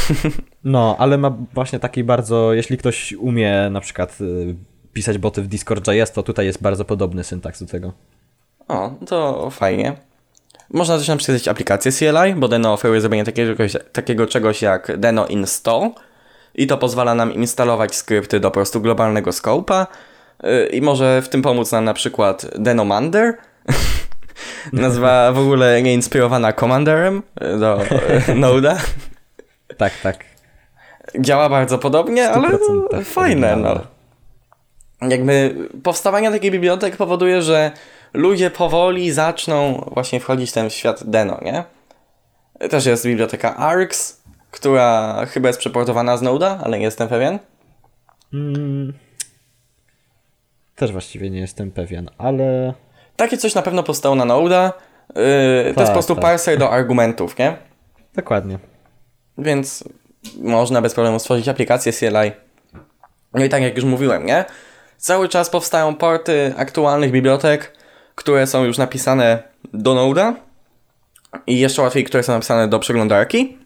No, 0.64 0.96
ale 1.00 1.18
ma 1.18 1.38
właśnie 1.54 1.80
taki 1.80 2.04
bardzo, 2.04 2.54
jeśli 2.54 2.78
ktoś 2.78 3.14
umie 3.14 3.70
na 3.72 3.82
przykład 3.82 4.22
y, 4.22 4.56
pisać 4.94 5.18
boty 5.18 5.42
w 5.42 5.48
Discord.js, 5.48 6.12
to 6.12 6.24
tutaj 6.24 6.46
jest 6.46 6.62
bardzo 6.62 6.86
podobny 6.86 7.24
syntaks 7.24 7.64
do 7.64 7.70
tego. 7.70 7.94
O, 8.68 8.92
to 9.08 9.50
fajnie. 9.50 9.94
Można 10.70 10.98
też 10.98 11.08
napisać 11.08 11.48
aplikację 11.48 11.92
CLI, 11.92 12.36
bo 12.36 12.48
Deno 12.48 12.74
oferuje 12.74 13.02
zrobienie 13.02 13.24
takiego, 13.24 13.64
takiego 13.92 14.28
czegoś 14.28 14.62
jak 14.62 14.98
Deno 14.98 15.28
Install 15.28 15.90
i 16.56 16.68
to 16.68 16.78
pozwala 16.78 17.16
nam 17.16 17.34
instalować 17.34 17.96
skrypty 17.96 18.40
do 18.40 18.52
po 18.52 18.54
prostu 18.54 18.82
globalnego 18.82 19.32
scope'a 19.32 19.86
y, 20.44 20.68
i 20.68 20.82
może 20.82 21.22
w 21.22 21.30
tym 21.30 21.42
pomóc 21.42 21.72
nam 21.72 21.86
na 21.86 21.94
przykład 21.94 22.46
Denomander, 22.56 23.38
nazwa 24.74 25.32
w 25.32 25.40
ogóle 25.40 25.82
nieinspirowana 25.82 26.54
Commanderem 26.54 27.24
y, 27.56 27.60
do 27.60 27.82
y, 27.82 27.88
Node'a. 28.28 28.76
Tak, 29.78 29.94
tak. 30.04 30.26
Działa 31.20 31.50
bardzo 31.50 31.78
podobnie, 31.78 32.30
ale 32.30 32.50
fajne, 33.04 33.56
no. 33.56 33.80
Jakby 35.10 35.56
powstawanie 35.84 36.32
takiej 36.32 36.52
bibliotek 36.52 36.98
powoduje, 36.98 37.42
że 37.42 37.72
ludzie 38.14 38.50
powoli 38.50 39.12
zaczną 39.12 39.90
właśnie 39.94 40.20
wchodzić 40.20 40.50
w 40.50 40.54
ten 40.54 40.70
świat 40.70 41.04
Deno, 41.04 41.40
nie? 41.42 41.64
Też 42.70 42.86
jest 42.86 43.06
biblioteka 43.06 43.56
ARX, 43.56 44.22
która 44.52 45.18
chyba 45.26 45.50
jest 45.50 45.60
przeportowana 45.60 46.18
z 46.18 46.24
Node'a, 46.24 46.60
ale 46.64 46.80
nie 46.80 46.86
jestem 46.86 47.08
pewien. 47.08 47.40
Hmm. 48.32 48.94
Też 50.76 50.92
właściwie 50.92 51.30
nie 51.30 51.40
jestem 51.40 51.72
pewien, 51.72 52.10
ale... 52.18 52.74
Takie 53.16 53.38
coś 53.38 53.56
na 53.56 53.62
pewno 53.62 53.84
powstało 53.84 54.16
na 54.16 54.26
Node'a. 54.26 54.72
Yy, 55.10 55.14
to 55.14 55.68
jest 55.68 55.76
po 55.76 55.84
tak, 55.84 55.94
prostu 55.94 56.16
tak. 56.16 56.22
parser 56.22 56.58
do 56.58 56.72
argumentów, 56.72 57.38
nie? 57.38 57.58
Dokładnie. 58.16 58.60
Więc 59.38 59.84
można 60.42 60.82
bez 60.82 60.94
problemu 60.94 61.20
stworzyć 61.20 61.48
aplikację 61.48 61.94
CLI. 61.94 62.32
No 63.34 63.44
i 63.44 63.50
tak 63.50 63.62
jak 63.62 63.76
już 63.76 63.86
mówiłem, 63.86 64.26
nie? 64.26 64.46
Cały 64.98 65.30
czas 65.30 65.50
powstają 65.50 65.96
porty 65.96 66.54
aktualnych 66.58 67.12
bibliotek, 67.12 67.78
które 68.16 68.48
są 68.48 68.64
już 68.64 68.78
napisane 68.78 69.44
do 69.74 69.96
Node'a 69.96 70.34
i 71.48 71.60
jeszcze 71.60 71.82
łatwiej, 71.82 72.04
które 72.04 72.24
są 72.24 72.34
napisane 72.34 72.68
do 72.68 72.80
przeglądarki. 72.80 73.58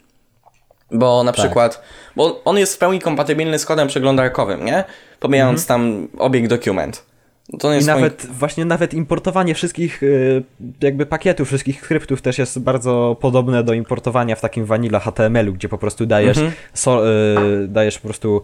Bo 0.91 1.23
na 1.23 1.31
tak. 1.31 1.45
przykład, 1.45 1.81
bo 2.15 2.43
on 2.45 2.57
jest 2.57 2.75
w 2.75 2.77
pełni 2.77 2.99
kompatybilny 2.99 3.59
z 3.59 3.65
kodem 3.65 3.87
przeglądarkowym, 3.87 4.65
nie? 4.65 4.83
Pomijając 5.19 5.61
mhm. 5.61 5.67
tam 5.67 6.07
obieg 6.19 6.47
document. 6.47 7.05
To 7.59 7.73
I 7.73 7.85
nawet, 7.85 8.25
właśnie 8.25 8.65
nawet 8.65 8.93
importowanie 8.93 9.55
wszystkich 9.55 10.03
y, 10.03 10.43
jakby 10.81 11.05
pakietów, 11.05 11.47
wszystkich 11.47 11.81
skryptów 11.81 12.21
też 12.21 12.37
jest 12.37 12.59
bardzo 12.59 13.17
podobne 13.21 13.63
do 13.63 13.73
importowania 13.73 14.35
w 14.35 14.41
takim 14.41 14.65
vanilla 14.65 14.99
HTML-u, 14.99 15.53
gdzie 15.53 15.69
po 15.69 15.77
prostu 15.77 16.05
dajesz, 16.05 16.37
mhm. 16.37 16.55
so, 16.73 17.09
y, 17.09 17.67
dajesz 17.67 17.99
po 17.99 18.07
prostu 18.07 18.41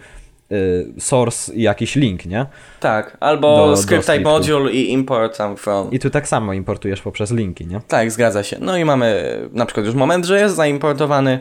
source 0.99 1.53
i 1.53 1.62
jakiś 1.62 1.95
link, 1.95 2.25
nie? 2.25 2.45
Tak, 2.79 3.17
albo 3.19 3.67
do, 3.67 3.77
script 3.77 4.06
type 4.06 4.19
module 4.19 4.71
i 4.71 4.91
import 4.91 5.38
tam 5.38 5.58
from. 5.58 5.91
I 5.91 5.99
tu 5.99 6.10
tak 6.10 6.27
samo 6.27 6.53
importujesz 6.53 7.01
poprzez 7.01 7.32
linki, 7.32 7.67
nie? 7.67 7.82
Tak, 7.88 8.12
zgadza 8.12 8.43
się. 8.43 8.58
No 8.60 8.77
i 8.77 8.86
mamy 8.86 9.39
na 9.51 9.65
przykład 9.65 9.86
już 9.86 9.95
moment, 9.95 10.25
że 10.25 10.39
jest 10.39 10.56
zaimportowany. 10.56 11.39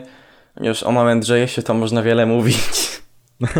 Już 0.61 0.83
o 0.83 0.91
moment, 0.91 1.25
że 1.25 1.47
się 1.47 1.61
to 1.61 1.73
można 1.73 2.01
wiele 2.01 2.25
mówić. 2.25 3.01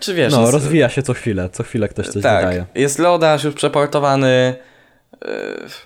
Czy 0.00 0.14
wiesz, 0.14 0.32
no, 0.32 0.40
jest... 0.40 0.52
rozwija 0.52 0.88
się 0.88 1.02
co 1.02 1.14
chwilę, 1.14 1.48
co 1.52 1.62
chwilę 1.62 1.88
ktoś 1.88 2.08
coś 2.08 2.22
tak, 2.22 2.42
dodaje. 2.42 2.66
Jest 2.74 2.98
Lodash 2.98 3.44
już 3.44 3.54
przeportowany. 3.54 4.54
Yy, 5.24 5.28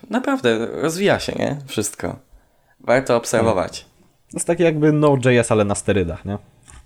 naprawdę, 0.09 0.67
rozwija 0.71 1.19
się, 1.19 1.33
nie? 1.39 1.57
Wszystko. 1.67 2.19
Warto 2.79 3.15
obserwować. 3.15 3.85
To 4.31 4.37
jest 4.37 4.47
taki 4.47 4.63
jakby 4.63 4.91
Node.js, 4.91 5.51
ale 5.51 5.65
na 5.65 5.75
sterydach, 5.75 6.25
nie? 6.25 6.37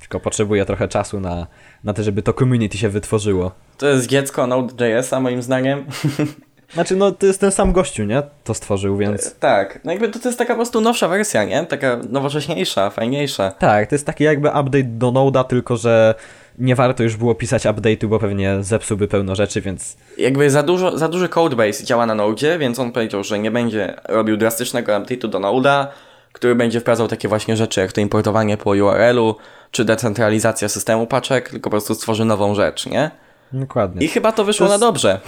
Tylko 0.09 0.19
potrzebuje 0.19 0.65
trochę 0.65 0.87
czasu 0.87 1.19
na, 1.19 1.47
na 1.83 1.93
to, 1.93 2.03
żeby 2.03 2.21
to 2.21 2.33
community 2.33 2.77
się 2.77 2.89
wytworzyło. 2.89 3.51
To 3.77 3.87
jest 3.87 4.07
dziecko 4.07 4.47
Node.jsa 4.47 5.19
moim 5.19 5.41
zdaniem. 5.41 5.85
Znaczy, 6.73 6.95
no 6.95 7.11
to 7.11 7.25
jest 7.25 7.41
ten 7.41 7.51
sam 7.51 7.71
gościu, 7.71 8.03
nie? 8.03 8.23
To 8.43 8.53
stworzył, 8.53 8.97
więc... 8.97 9.27
E, 9.27 9.31
tak, 9.39 9.79
no 9.83 9.91
jakby 9.91 10.09
to, 10.09 10.19
to 10.19 10.29
jest 10.29 10.39
taka 10.39 10.53
po 10.53 10.57
prostu 10.57 10.81
nowsza 10.81 11.07
wersja, 11.07 11.43
nie? 11.43 11.65
Taka 11.65 11.99
nowocześniejsza, 12.09 12.89
fajniejsza. 12.89 13.51
Tak, 13.51 13.89
to 13.89 13.95
jest 13.95 14.05
taki 14.05 14.23
jakby 14.23 14.47
update 14.47 14.83
do 14.83 15.11
Node'a, 15.11 15.43
tylko 15.43 15.77
że 15.77 16.15
nie 16.57 16.75
warto 16.75 17.03
już 17.03 17.15
było 17.15 17.35
pisać 17.35 17.65
update'u, 17.65 18.07
bo 18.07 18.19
pewnie 18.19 18.57
zepsułby 18.61 19.07
pełno 19.07 19.35
rzeczy, 19.35 19.61
więc... 19.61 19.97
Jakby 20.17 20.49
za, 20.49 20.63
dużo, 20.63 20.97
za 20.97 21.07
duży 21.07 21.29
codebase 21.29 21.83
działa 21.83 22.05
na 22.05 22.15
Node, 22.15 22.59
więc 22.59 22.79
on 22.79 22.91
powiedział, 22.91 23.23
że 23.23 23.39
nie 23.39 23.51
będzie 23.51 23.95
robił 24.09 24.37
drastycznego 24.37 24.91
update'u 24.91 25.27
do 25.27 25.39
Node'a, 25.39 25.87
który 26.33 26.55
będzie 26.55 26.79
wprowadzał 26.79 27.07
takie 27.07 27.27
właśnie 27.27 27.57
rzeczy, 27.57 27.81
jak 27.81 27.91
to 27.91 28.01
importowanie 28.01 28.57
po 28.57 28.69
URL-u, 28.69 29.35
czy 29.71 29.85
decentralizacja 29.85 30.69
systemu 30.69 31.07
paczek, 31.07 31.49
tylko 31.49 31.63
po 31.69 31.71
prostu 31.71 31.95
stworzy 31.95 32.25
nową 32.25 32.55
rzecz, 32.55 32.85
nie? 32.85 33.11
Dokładnie. 33.53 34.05
I 34.05 34.09
chyba 34.09 34.31
to 34.31 34.43
wyszło 34.45 34.67
To 34.67 34.73
jest- 34.73 34.81
na 34.81 34.87
dobrze. 34.87 35.19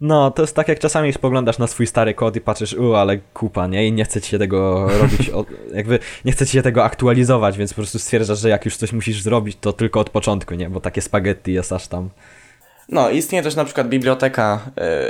No, 0.00 0.30
to 0.30 0.42
jest 0.42 0.56
tak 0.56 0.68
jak 0.68 0.78
czasami 0.78 1.12
spoglądasz 1.12 1.58
na 1.58 1.66
swój 1.66 1.86
stary 1.86 2.14
kod 2.14 2.36
i 2.36 2.40
patrzysz, 2.40 2.72
u, 2.74 2.94
ale 2.94 3.18
kupa, 3.34 3.66
nie? 3.66 3.86
I 3.86 3.92
nie 3.92 4.04
chce 4.04 4.20
ci 4.20 4.30
się 4.30 4.38
tego 4.38 4.88
robić, 5.00 5.28
od, 5.30 5.46
jakby 5.74 5.98
nie 6.24 6.32
chce 6.32 6.46
ci 6.46 6.52
się 6.52 6.62
tego 6.62 6.84
aktualizować, 6.84 7.58
więc 7.58 7.70
po 7.70 7.76
prostu 7.76 7.98
stwierdzasz, 7.98 8.38
że 8.38 8.48
jak 8.48 8.64
już 8.64 8.76
coś 8.76 8.92
musisz 8.92 9.22
zrobić, 9.22 9.56
to 9.60 9.72
tylko 9.72 10.00
od 10.00 10.10
początku, 10.10 10.54
nie? 10.54 10.70
Bo 10.70 10.80
takie 10.80 11.00
spaghetti 11.02 11.52
jest 11.52 11.72
aż 11.72 11.88
tam. 11.88 12.10
No, 12.88 13.10
istnieje 13.10 13.42
też 13.44 13.54
na 13.56 13.64
przykład 13.64 13.88
biblioteka 13.88 14.60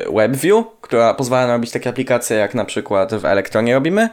y, 0.09 0.13
WebView, 0.13 0.65
która 0.81 1.15
pozwala 1.15 1.53
robić 1.53 1.71
takie 1.71 1.91
aplikacje, 1.91 2.37
jak 2.37 2.55
na 2.55 2.65
przykład 2.65 3.15
w 3.15 3.25
Electronie 3.25 3.75
robimy. 3.75 4.09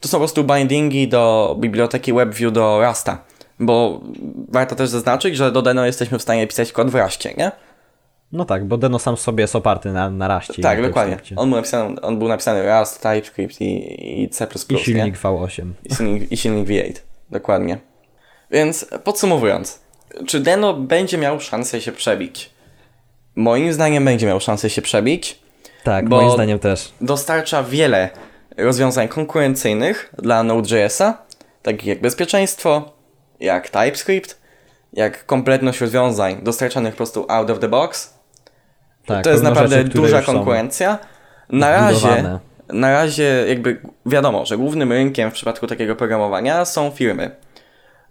To 0.00 0.08
są 0.08 0.12
po 0.18 0.20
prostu 0.20 0.44
bindingi 0.44 1.08
do 1.08 1.56
biblioteki 1.60 2.12
WebView 2.12 2.52
do 2.52 2.80
Rasta. 2.80 3.18
Bo 3.60 4.00
warto 4.48 4.74
też 4.74 4.88
zaznaczyć, 4.88 5.36
że 5.36 5.52
do 5.52 5.62
Deno 5.62 5.86
jesteśmy 5.86 6.18
w 6.18 6.22
stanie 6.22 6.46
pisać 6.46 6.72
kod 6.72 6.90
w 6.90 6.94
Rastie, 6.94 7.34
nie? 7.38 7.52
No 8.32 8.44
tak, 8.44 8.64
bo 8.64 8.76
Deno 8.76 8.98
sam 8.98 9.16
sobie 9.16 9.42
jest 9.42 9.56
oparty 9.56 9.92
na, 9.92 10.10
na 10.10 10.28
raście. 10.28 10.62
tak, 10.62 10.78
na 10.78 10.88
dokładnie. 10.88 11.18
On 11.36 11.48
był 11.50 11.56
napisany, 11.56 12.00
on 12.00 12.18
był 12.18 12.28
napisany 12.28 12.78
Rust, 12.78 13.02
TypeScript 13.02 13.60
i, 13.60 14.22
i 14.22 14.28
C++, 14.28 14.46
I 14.68 14.72
nie? 14.74 14.78
silnik 14.78 15.18
V8. 15.18 15.70
I 15.84 15.94
silnik, 15.94 16.32
I 16.32 16.36
silnik 16.36 16.68
V8, 16.68 16.92
dokładnie. 17.30 17.78
Więc 18.50 18.86
podsumowując, 19.04 19.80
czy 20.26 20.40
Deno 20.40 20.74
będzie 20.74 21.18
miał 21.18 21.40
szansę 21.40 21.80
się 21.80 21.92
przebić? 21.92 22.50
Moim 23.36 23.72
zdaniem 23.72 24.04
będzie 24.04 24.26
miał 24.26 24.40
szansę 24.40 24.70
się 24.70 24.82
przebić. 24.82 25.38
Tak, 25.84 26.08
moim 26.08 26.30
zdaniem 26.30 26.58
też. 26.58 26.92
Dostarcza 27.00 27.62
wiele 27.62 28.10
rozwiązań 28.56 29.08
konkurencyjnych 29.08 30.12
dla 30.18 30.42
Node.jsa, 30.42 31.18
takich 31.62 31.86
jak 31.86 32.00
bezpieczeństwo, 32.00 32.92
jak 33.40 33.70
TypeScript, 33.70 34.40
jak 34.92 35.26
kompletność 35.26 35.80
rozwiązań 35.80 36.36
dostarczanych 36.42 36.94
po 36.94 36.96
prostu 36.96 37.26
out 37.28 37.50
of 37.50 37.58
the 37.58 37.68
box. 37.68 38.18
Tak, 39.06 39.24
to 39.24 39.30
jest 39.30 39.42
naprawdę 39.42 39.76
rzeczy, 39.76 39.90
duża 39.90 40.22
konkurencja. 40.22 40.98
Na 41.48 41.70
razie, 41.70 42.38
na 42.68 42.92
razie 42.92 43.44
jakby 43.48 43.80
wiadomo, 44.06 44.46
że 44.46 44.56
głównym 44.56 44.92
rynkiem 44.92 45.30
w 45.30 45.34
przypadku 45.34 45.66
takiego 45.66 45.96
programowania 45.96 46.64
są 46.64 46.90
firmy. 46.90 47.30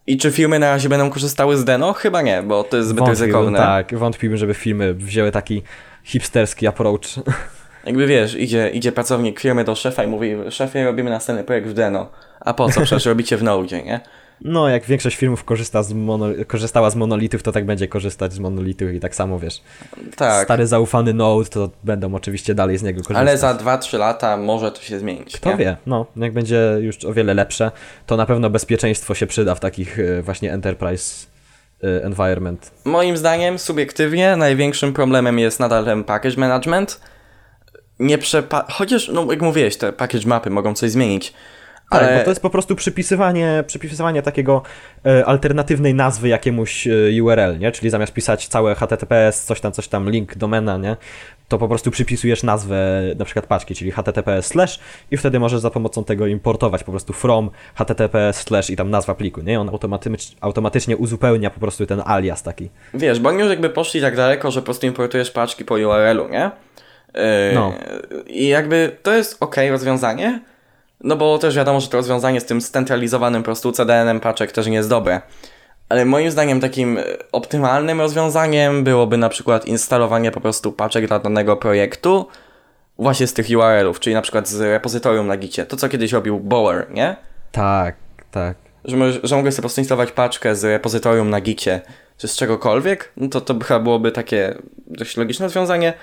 I 0.07 0.17
czy 0.17 0.31
firmy 0.31 0.59
na 0.59 0.69
razie 0.69 0.89
będą 0.89 1.09
korzystały 1.09 1.57
z 1.57 1.65
Deno? 1.65 1.93
Chyba 1.93 2.21
nie, 2.21 2.43
bo 2.43 2.63
to 2.63 2.77
jest 2.77 2.89
zbyt 2.89 2.99
Wątpiłbym, 2.99 3.25
ryzykowne. 3.27 3.59
Tak, 3.59 3.97
wątpiłbym, 3.97 4.37
żeby 4.37 4.53
filmy 4.53 4.93
wzięły 4.93 5.31
taki 5.31 5.63
hipsterski 6.03 6.67
approach. 6.67 7.01
Jakby 7.85 8.07
wiesz, 8.07 8.35
idzie, 8.35 8.69
idzie 8.69 8.91
pracownik 8.91 9.39
firmy 9.39 9.63
do 9.63 9.75
szefa 9.75 10.03
i 10.03 10.07
mówi, 10.07 10.35
szefie, 10.49 10.85
robimy 10.85 11.09
następny 11.09 11.43
projekt 11.43 11.67
w 11.67 11.73
Deno. 11.73 12.09
A 12.39 12.53
po 12.53 12.69
co? 12.69 12.81
Przecież 12.81 13.05
robicie 13.05 13.37
w 13.37 13.43
Node, 13.43 13.83
nie? 13.83 13.99
No, 14.47 14.69
jak 14.69 14.85
większość 14.85 15.15
filmów 15.17 15.43
korzysta 15.43 15.83
z 15.83 15.93
mono, 15.93 16.25
korzystała 16.47 16.89
z 16.89 16.95
monolitów, 16.95 17.43
to 17.43 17.51
tak 17.51 17.65
będzie 17.65 17.87
korzystać 17.87 18.33
z 18.33 18.39
monolitów 18.39 18.93
i 18.93 18.99
tak 18.99 19.15
samo, 19.15 19.39
wiesz, 19.39 19.61
Tak. 20.15 20.45
stary 20.45 20.67
zaufany 20.67 21.13
Node, 21.13 21.49
to 21.49 21.69
będą 21.83 22.15
oczywiście 22.15 22.55
dalej 22.55 22.77
z 22.77 22.83
niego 22.83 22.97
korzystać. 22.97 23.17
Ale 23.17 23.37
za 23.37 23.53
2-3 23.53 23.99
lata 23.99 24.37
może 24.37 24.71
to 24.71 24.81
się 24.81 24.99
zmienić. 24.99 25.37
Kto 25.37 25.49
nie? 25.49 25.57
wie, 25.57 25.77
no, 25.85 26.05
jak 26.15 26.33
będzie 26.33 26.77
już 26.79 27.05
o 27.05 27.13
wiele 27.13 27.33
lepsze, 27.33 27.71
to 28.05 28.17
na 28.17 28.25
pewno 28.25 28.49
bezpieczeństwo 28.49 29.15
się 29.15 29.27
przyda 29.27 29.55
w 29.55 29.59
takich 29.59 29.99
e, 29.99 30.21
właśnie 30.21 30.53
enterprise 30.53 31.27
e, 31.83 32.03
environment. 32.03 32.71
Moim 32.85 33.17
zdaniem, 33.17 33.59
subiektywnie, 33.59 34.35
największym 34.35 34.93
problemem 34.93 35.39
jest 35.39 35.59
nadal 35.59 35.85
ten 35.85 36.03
package 36.03 36.37
management. 36.37 37.01
Nie 37.99 38.17
przepa... 38.17 38.65
Chociaż, 38.69 39.07
no 39.07 39.31
jak 39.31 39.41
mówiłeś, 39.41 39.77
te 39.77 39.93
package 39.93 40.27
mapy 40.27 40.49
mogą 40.49 40.73
coś 40.73 40.91
zmienić. 40.91 41.33
Tak, 41.89 42.03
Ale 42.03 42.17
bo 42.17 42.23
to 42.23 42.31
jest 42.31 42.41
po 42.41 42.49
prostu 42.49 42.75
przypisywanie, 42.75 43.63
przypisywanie 43.67 44.21
takiego 44.21 44.61
e, 45.05 45.25
alternatywnej 45.25 45.93
nazwy 45.93 46.27
jakiemuś 46.27 46.87
e, 46.87 47.23
URL, 47.23 47.59
nie? 47.59 47.71
Czyli 47.71 47.89
zamiast 47.89 48.13
pisać 48.13 48.47
całe 48.47 48.75
HTTPS, 48.75 49.45
coś 49.45 49.61
tam, 49.61 49.71
coś 49.71 49.87
tam, 49.87 50.09
link, 50.09 50.35
domena, 50.35 50.77
nie? 50.77 50.97
To 51.47 51.57
po 51.57 51.67
prostu 51.67 51.91
przypisujesz 51.91 52.43
nazwę 52.43 53.01
na 53.17 53.25
przykład 53.25 53.45
paczki, 53.47 53.75
czyli 53.75 53.91
HTTPS 53.91 54.45
slash 54.45 54.79
i 55.11 55.17
wtedy 55.17 55.39
możesz 55.39 55.59
za 55.59 55.69
pomocą 55.69 56.03
tego 56.03 56.27
importować 56.27 56.83
po 56.83 56.91
prostu 56.91 57.13
from 57.13 57.49
HTTPS 57.75 58.37
slash 58.37 58.69
i 58.69 58.75
tam 58.75 58.89
nazwa 58.89 59.15
pliku, 59.15 59.41
nie? 59.41 59.59
On 59.59 59.69
automatycz, 59.69 60.35
automatycznie 60.41 60.97
uzupełnia 60.97 61.49
po 61.49 61.59
prostu 61.59 61.85
ten 61.85 62.01
alias 62.05 62.43
taki. 62.43 62.69
wiesz, 62.93 63.19
bo 63.19 63.29
oni 63.29 63.39
już 63.39 63.49
jakby 63.49 63.69
poszli 63.69 64.01
tak 64.01 64.15
daleko, 64.15 64.51
że 64.51 64.61
po 64.61 64.65
prostu 64.65 64.85
importujesz 64.87 65.31
paczki 65.31 65.65
po 65.65 65.73
URL-u, 65.73 66.29
nie? 66.29 66.51
Yy, 67.13 67.21
No. 67.53 67.73
I 68.27 68.47
jakby 68.47 68.97
to 69.03 69.13
jest 69.13 69.37
ok 69.39 69.55
rozwiązanie, 69.69 70.39
no 71.05 71.15
bo 71.15 71.37
też 71.37 71.55
wiadomo, 71.55 71.79
że 71.79 71.87
to 71.87 71.97
rozwiązanie 71.97 72.41
z 72.41 72.45
tym 72.45 72.61
scentralizowanym 72.61 73.41
po 73.41 73.45
prostu 73.45 73.71
CDN-em 73.71 74.19
paczek 74.19 74.51
też 74.51 74.67
nie 74.67 74.73
jest 74.75 74.89
dobre. 74.89 75.21
Ale 75.89 76.05
moim 76.05 76.31
zdaniem 76.31 76.59
takim 76.61 76.97
e, 76.97 77.03
optymalnym 77.31 78.01
rozwiązaniem 78.01 78.83
byłoby 78.83 79.17
na 79.17 79.29
przykład 79.29 79.65
instalowanie 79.65 80.31
po 80.31 80.41
prostu 80.41 80.71
paczek 80.71 81.07
dla 81.07 81.19
danego 81.19 81.57
projektu 81.57 82.27
właśnie 82.97 83.27
z 83.27 83.33
tych 83.33 83.47
URL-ów, 83.49 83.99
czyli 83.99 84.13
na 84.13 84.21
przykład 84.21 84.47
z 84.49 84.61
repozytorium 84.61 85.27
na 85.27 85.37
Gicie. 85.37 85.65
To 85.65 85.77
co 85.77 85.89
kiedyś 85.89 86.11
robił 86.11 86.39
Bower, 86.39 86.87
nie? 86.91 87.15
Tak, 87.51 87.95
tak. 88.31 88.57
Że, 88.85 88.97
możesz- 88.97 89.19
że 89.23 89.35
mogę 89.35 89.51
sobie 89.51 89.55
po 89.57 89.61
prostu 89.61 89.81
instalować 89.81 90.11
paczkę 90.11 90.55
z 90.55 90.63
repozytorium 90.63 91.29
na 91.29 91.41
Gicie, 91.41 91.81
czy 92.17 92.27
z 92.27 92.35
czegokolwiek, 92.35 93.11
no 93.17 93.27
to 93.29 93.41
to 93.41 93.55
chyba 93.65 93.79
byłoby 93.79 94.11
takie 94.11 94.55
dość 94.87 95.17
logiczne 95.17 95.45
rozwiązanie. 95.45 95.93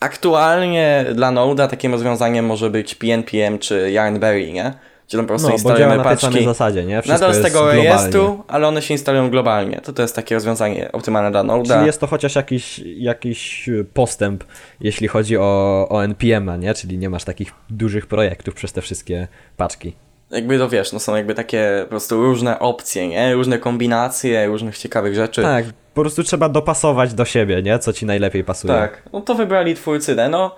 Aktualnie 0.00 1.04
dla 1.14 1.32
Node'a 1.32 1.68
takim 1.68 1.92
rozwiązaniem 1.92 2.46
może 2.46 2.70
być 2.70 2.94
PNPM 2.94 3.58
czy 3.58 3.90
Yarnberry, 3.90 4.52
nie? 4.52 4.74
Gdzie 5.08 5.18
tam 5.18 5.26
po 5.26 5.28
prostu 5.28 5.48
No, 5.48 5.54
instalujemy 5.54 5.96
na 5.96 6.04
tej 6.04 6.16
paczki 6.16 6.44
zasadzie, 6.44 6.84
nie? 6.84 7.02
Wszystko 7.02 7.12
nadal 7.12 7.34
z 7.34 7.36
jest 7.36 7.48
tego 7.48 7.64
globalnie. 7.64 7.82
rejestru, 7.82 8.44
ale 8.48 8.68
one 8.68 8.82
się 8.82 8.94
instalują 8.94 9.30
globalnie. 9.30 9.80
To 9.80 9.92
to 9.92 10.02
jest 10.02 10.16
takie 10.16 10.34
rozwiązanie 10.34 10.92
optymalne 10.92 11.30
dla 11.30 11.44
Node'a. 11.44 11.72
Czyli 11.74 11.86
jest 11.86 12.00
to 12.00 12.06
chociaż 12.06 12.34
jakiś, 12.34 12.78
jakiś 12.96 13.70
postęp, 13.94 14.44
jeśli 14.80 15.08
chodzi 15.08 15.38
o, 15.38 15.86
o 15.90 16.04
NPM-a, 16.04 16.56
nie? 16.56 16.74
Czyli 16.74 16.98
nie 16.98 17.10
masz 17.10 17.24
takich 17.24 17.52
dużych 17.70 18.06
projektów 18.06 18.54
przez 18.54 18.72
te 18.72 18.82
wszystkie 18.82 19.28
paczki. 19.56 19.96
Jakby 20.30 20.58
to 20.58 20.68
wiesz, 20.68 20.92
no 20.92 20.98
są 20.98 21.16
jakby 21.16 21.34
takie 21.34 21.80
po 21.82 21.88
prostu 21.88 22.22
różne 22.22 22.58
opcje, 22.58 23.08
nie? 23.08 23.34
Różne 23.34 23.58
kombinacje, 23.58 24.46
różnych 24.46 24.78
ciekawych 24.78 25.14
rzeczy. 25.14 25.42
Tak, 25.42 25.64
po 25.94 26.00
prostu 26.00 26.22
trzeba 26.22 26.48
dopasować 26.48 27.14
do 27.14 27.24
siebie, 27.24 27.62
nie? 27.62 27.78
Co 27.78 27.92
ci 27.92 28.06
najlepiej 28.06 28.44
pasuje. 28.44 28.74
Tak, 28.74 29.02
no 29.12 29.20
to 29.20 29.34
wybrali 29.34 29.74
twórcy 29.74 30.16
Deno. 30.16 30.56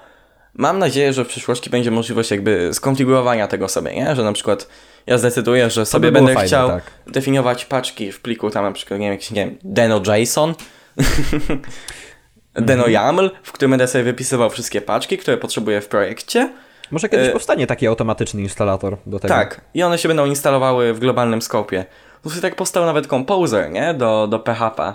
Mam 0.55 0.79
nadzieję, 0.79 1.13
że 1.13 1.25
w 1.25 1.29
przyszłości 1.29 1.71
będzie 1.71 1.91
możliwość 1.91 2.31
jakby 2.31 2.75
skonfigurowania 2.75 3.49
tego 3.49 3.69
sobie, 3.69 3.95
nie? 3.95 4.17
Że 4.17 4.25
na 4.25 4.33
przykład 4.33 4.69
ja 5.07 5.19
zdecyduję, 5.19 5.71
że 5.71 5.87
sobie 5.87 6.09
by 6.09 6.13
będę 6.13 6.35
fajne, 6.35 6.47
chciał 6.47 6.69
tak. 6.69 6.83
definiować 7.07 7.65
paczki 7.65 8.13
w 8.13 8.21
pliku 8.21 8.51
tam 8.51 8.65
na 8.65 8.73
przykład, 8.73 9.01
nie 9.01 9.07
wiem, 9.07 9.13
jakiś, 9.13 9.31
nie 9.31 9.45
wiem, 9.45 9.59
Deno 9.65 10.03
JSON, 10.07 10.55
Deno. 12.55 12.89
YAML, 12.89 13.31
w 13.43 13.53
którym 13.53 13.71
będę 13.71 13.89
sobie 13.89 14.05
wypisywał 14.05 14.51
wszystkie 14.51 14.81
paczki, 14.81 15.19
które 15.19 15.37
potrzebuję 15.37 15.81
w 15.81 15.89
projekcie. 15.89 16.53
Może 16.91 17.09
kiedyś 17.09 17.29
E, 17.29 17.33
powstanie 17.33 17.67
taki 17.67 17.87
automatyczny 17.87 18.43
instalator 18.43 18.97
do 19.07 19.19
tego. 19.19 19.35
Tak, 19.35 19.61
i 19.75 19.83
one 19.83 19.99
się 19.99 20.09
będą 20.09 20.27
instalowały 20.27 20.95
w 20.95 20.99
globalnym 20.99 21.43
skopie. 21.43 21.85
To 22.23 22.31
sobie 22.31 22.43
tak 22.43 22.57
powstał 22.57 22.87
nawet 22.87 23.07
Composer, 23.07 23.71
nie? 23.71 23.95
Do, 23.95 24.27
do 24.27 24.39
PHP. 24.39 24.95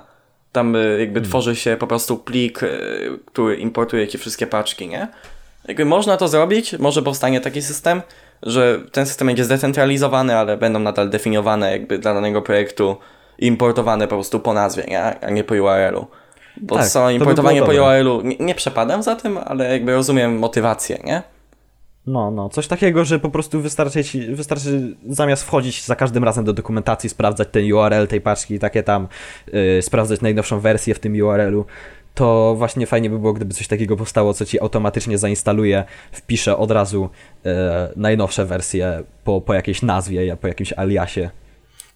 Tam 0.52 0.76
y, 0.76 0.98
jakby 1.00 1.20
Hmm. 1.20 1.30
tworzy 1.30 1.56
się 1.56 1.78
po 1.80 1.88
prostu 1.88 2.18
plik, 2.18 2.64
y, 2.64 3.20
który 3.26 3.56
importuje 3.56 4.08
ci 4.08 4.18
wszystkie 4.18 4.48
paczki, 4.48 4.88
nie? 4.88 5.08
Jakby 5.68 5.86
można 5.86 6.18
to 6.18 6.28
zrobić, 6.28 6.80
może 6.80 7.02
powstanie 7.02 7.42
taki 7.42 7.62
system, 7.62 8.02
że 8.44 8.80
ten 8.92 9.06
system 9.06 9.28
będzie 9.28 9.44
zdecentralizowany, 9.46 10.36
ale 10.38 10.58
będą 10.58 10.80
nadal 10.80 11.10
definiowane 11.10 11.72
jakby 11.72 12.00
dla 12.00 12.14
danego 12.14 12.42
projektu 12.42 12.98
importowane 13.40 14.08
po 14.08 14.16
prostu 14.16 14.40
po 14.40 14.54
nazwie, 14.54 14.84
nie? 14.88 15.20
A 15.20 15.30
nie 15.30 15.44
po 15.44 15.54
URL-u. 15.54 16.08
Bo 16.58 16.76
Tak, 16.76 16.88
co, 16.88 17.06
by 17.06 17.14
importowanie 17.14 17.62
było 17.62 17.74
po. 17.74 17.84
URL-u, 17.84 18.22
nie, 18.22 18.36
nie 18.40 18.56
przepadam 18.56 19.04
za 19.04 19.16
tym, 19.16 19.38
ale 19.46 19.72
jakby 19.72 19.94
rozumiem 19.94 20.38
motywację, 20.40 21.00
nie? 21.04 21.22
No, 22.08 22.32
no, 22.32 22.50
coś 22.50 22.68
takiego, 22.68 23.06
że 23.06 23.20
po 23.20 23.30
prostu 23.30 23.62
wystarczy, 23.62 24.04
ci, 24.04 24.36
wystarczy 24.36 24.96
zamiast 25.10 25.44
wchodzić 25.44 25.86
za 25.86 25.96
każdym 25.96 26.24
razem 26.24 26.46
do 26.46 26.54
dokumentacji, 26.54 27.10
sprawdzać 27.10 27.48
ten 27.52 27.74
URL 27.74 28.08
tej 28.08 28.22
paczki, 28.22 28.60
takie 28.60 28.84
tam, 28.84 29.08
yy, 29.54 29.82
sprawdzać 29.82 30.22
najnowszą 30.22 30.60
wersję 30.60 30.96
w 30.96 31.00
tym 31.00 31.14
URL-u, 31.22 31.66
to 32.14 32.56
właśnie 32.58 32.88
fajnie 32.88 33.10
by 33.10 33.20
było, 33.20 33.34
gdyby 33.34 33.54
coś 33.54 33.68
takiego 33.68 33.98
powstało, 33.98 34.34
co 34.34 34.46
ci 34.46 34.62
automatycznie 34.62 35.18
zainstaluje, 35.18 35.84
wpisze 36.12 36.58
od 36.58 36.72
razu 36.72 37.10
yy, 37.44 37.52
najnowsze 37.96 38.46
wersje 38.46 39.04
po, 39.24 39.42
po 39.42 39.54
jakiejś 39.54 39.82
nazwie, 39.82 40.38
po 40.38 40.48
jakimś 40.48 40.74
aliasie. 40.74 41.30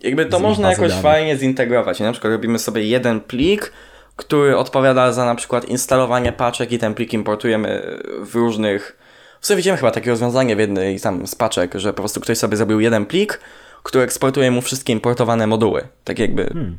Jakby 0.01 0.25
to 0.25 0.39
można 0.39 0.69
jakoś 0.69 0.89
danych. 0.89 1.03
fajnie 1.03 1.37
zintegrować. 1.37 1.99
Na 1.99 2.11
przykład 2.11 2.33
robimy 2.33 2.59
sobie 2.59 2.83
jeden 2.83 3.21
plik, 3.21 3.73
który 4.15 4.57
odpowiada 4.57 5.11
za 5.11 5.25
na 5.25 5.35
przykład 5.35 5.65
instalowanie 5.65 6.31
paczek 6.31 6.71
i 6.71 6.79
ten 6.79 6.93
plik 6.93 7.13
importujemy 7.13 7.97
w 8.21 8.35
różnych... 8.35 9.06
W 9.41 9.47
sumie 9.47 9.57
widzimy 9.57 9.77
chyba 9.77 9.91
takie 9.91 10.09
rozwiązanie 10.09 10.55
w 10.55 10.59
jednej 10.59 10.99
tam 10.99 11.27
z 11.27 11.35
paczek, 11.35 11.75
że 11.75 11.93
po 11.93 12.01
prostu 12.01 12.21
ktoś 12.21 12.37
sobie 12.37 12.57
zrobił 12.57 12.79
jeden 12.79 13.05
plik, 13.05 13.39
który 13.83 14.03
eksportuje 14.03 14.51
mu 14.51 14.61
wszystkie 14.61 14.93
importowane 14.93 15.47
moduły. 15.47 15.87
Tak 16.03 16.19
jakby... 16.19 16.43
Hmm. 16.43 16.77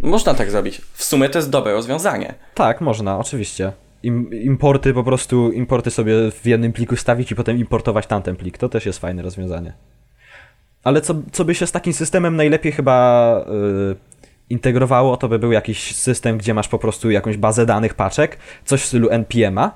Można 0.00 0.34
tak 0.34 0.50
zrobić. 0.50 0.80
W 0.92 1.04
sumie 1.04 1.28
to 1.28 1.38
jest 1.38 1.50
dobre 1.50 1.72
rozwiązanie. 1.72 2.34
Tak, 2.54 2.80
można, 2.80 3.18
oczywiście. 3.18 3.72
Im, 4.02 4.30
importy 4.42 4.94
po 4.94 5.04
prostu, 5.04 5.52
importy 5.52 5.90
sobie 5.90 6.14
w 6.30 6.46
jednym 6.46 6.72
pliku 6.72 6.96
stawić 6.96 7.32
i 7.32 7.34
potem 7.34 7.58
importować 7.58 8.06
tamten 8.06 8.36
plik. 8.36 8.58
To 8.58 8.68
też 8.68 8.86
jest 8.86 8.98
fajne 8.98 9.22
rozwiązanie. 9.22 9.72
Ale 10.84 11.00
co, 11.00 11.14
co 11.32 11.44
by 11.44 11.54
się 11.54 11.66
z 11.66 11.72
takim 11.72 11.92
systemem 11.92 12.36
najlepiej 12.36 12.72
chyba 12.72 13.44
yy, 13.48 13.96
integrowało, 14.50 15.16
to 15.16 15.28
by 15.28 15.38
był 15.38 15.52
jakiś 15.52 15.96
system, 15.96 16.38
gdzie 16.38 16.54
masz 16.54 16.68
po 16.68 16.78
prostu 16.78 17.10
jakąś 17.10 17.36
bazę 17.36 17.66
danych 17.66 17.94
paczek, 17.94 18.38
coś 18.64 18.82
w 18.82 18.86
stylu 18.86 19.10
NPM-a, 19.10 19.74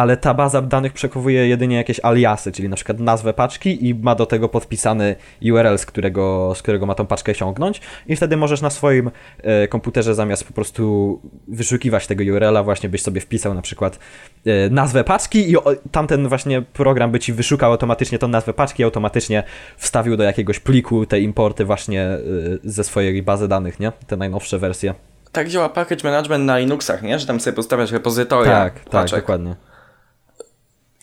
ale 0.00 0.16
ta 0.16 0.34
baza 0.34 0.62
danych 0.62 0.92
przechowuje 0.92 1.48
jedynie 1.48 1.76
jakieś 1.76 2.00
aliasy, 2.02 2.52
czyli 2.52 2.68
na 2.68 2.76
przykład 2.76 3.00
nazwę 3.00 3.32
paczki 3.32 3.88
i 3.88 3.94
ma 3.94 4.14
do 4.14 4.26
tego 4.26 4.48
podpisany 4.48 5.16
URL, 5.52 5.78
z 5.78 5.86
którego, 5.86 6.52
z 6.54 6.62
którego 6.62 6.86
ma 6.86 6.94
tą 6.94 7.06
paczkę 7.06 7.34
sięgnąć 7.34 7.80
i 8.06 8.16
wtedy 8.16 8.36
możesz 8.36 8.60
na 8.60 8.70
swoim 8.70 9.10
e, 9.42 9.68
komputerze 9.68 10.14
zamiast 10.14 10.44
po 10.44 10.52
prostu 10.52 11.20
wyszukiwać 11.48 12.06
tego 12.06 12.24
URL-a 12.34 12.62
właśnie 12.62 12.88
byś 12.88 13.02
sobie 13.02 13.20
wpisał 13.20 13.54
na 13.54 13.62
przykład 13.62 13.98
e, 14.46 14.70
nazwę 14.70 15.04
paczki 15.04 15.50
i 15.50 15.56
o, 15.56 15.72
tamten 15.90 16.28
właśnie 16.28 16.62
program 16.62 17.10
by 17.10 17.18
ci 17.18 17.32
wyszukał 17.32 17.72
automatycznie 17.72 18.18
tą 18.18 18.28
nazwę 18.28 18.52
paczki 18.54 18.82
i 18.82 18.84
automatycznie 18.84 19.42
wstawił 19.76 20.16
do 20.16 20.24
jakiegoś 20.24 20.60
pliku 20.60 21.06
te 21.06 21.20
importy 21.20 21.64
właśnie 21.64 22.02
e, 22.02 22.18
ze 22.64 22.84
swojej 22.84 23.22
bazy 23.22 23.48
danych, 23.48 23.80
nie? 23.80 23.92
Te 24.06 24.16
najnowsze 24.16 24.58
wersje. 24.58 24.94
Tak 25.32 25.48
działa 25.48 25.68
package 25.68 26.04
management 26.04 26.44
na 26.44 26.58
Linuxach, 26.58 27.02
nie? 27.02 27.18
Że 27.18 27.26
tam 27.26 27.40
sobie 27.40 27.56
postawiasz 27.56 27.92
repozytoria 27.92 28.52
Tak, 28.52 28.74
tak, 28.80 28.90
paczek. 28.90 29.20
dokładnie. 29.20 29.69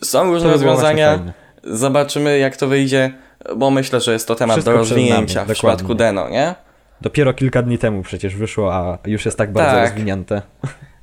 Są 0.04 0.32
różne 0.32 0.52
rozwiązania. 0.52 1.20
Zobaczymy, 1.64 2.38
jak 2.38 2.58
to 2.58 2.68
wyjdzie, 2.68 3.14
bo 3.56 3.70
myślę, 3.70 4.02
że 4.02 4.14
jest 4.14 4.28
to 4.28 4.36
temat 4.36 4.56
Wszystko 4.56 4.72
do 4.72 4.78
rozwinięcia 4.78 5.40
nami, 5.40 5.50
w 5.50 5.54
przypadku 5.54 5.96
Deno, 5.96 6.30
nie? 6.30 6.56
Dopiero 7.02 7.34
kilka 7.34 7.62
dni 7.62 7.78
temu 7.78 8.04
przecież 8.04 8.36
wyszło, 8.36 8.74
a 8.74 8.98
już 9.06 9.26
jest 9.26 9.38
tak 9.38 9.54
bardzo 9.54 9.72
Tak. 9.72 9.90
rozwinięte. 9.90 10.42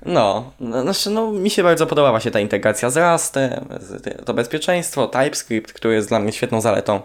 No, 0.07 0.53
no, 0.61 0.83
znaczy, 0.83 1.11
no, 1.11 1.33
mi 1.33 1.51
się 1.51 1.63
bardzo 1.63 1.87
podoba 1.87 2.11
właśnie 2.11 2.31
ta 2.31 2.41
integracja 2.41 2.91
z 2.91 2.97
Rustem, 2.97 3.69
to 4.25 4.35
bezpieczeństwo, 4.35 5.07
TypeScript, 5.07 5.73
który 5.73 5.95
jest 5.95 6.09
dla 6.09 6.21
mnie 6.21 6.33
świetną 6.33 6.61
zaletą. 6.61 7.01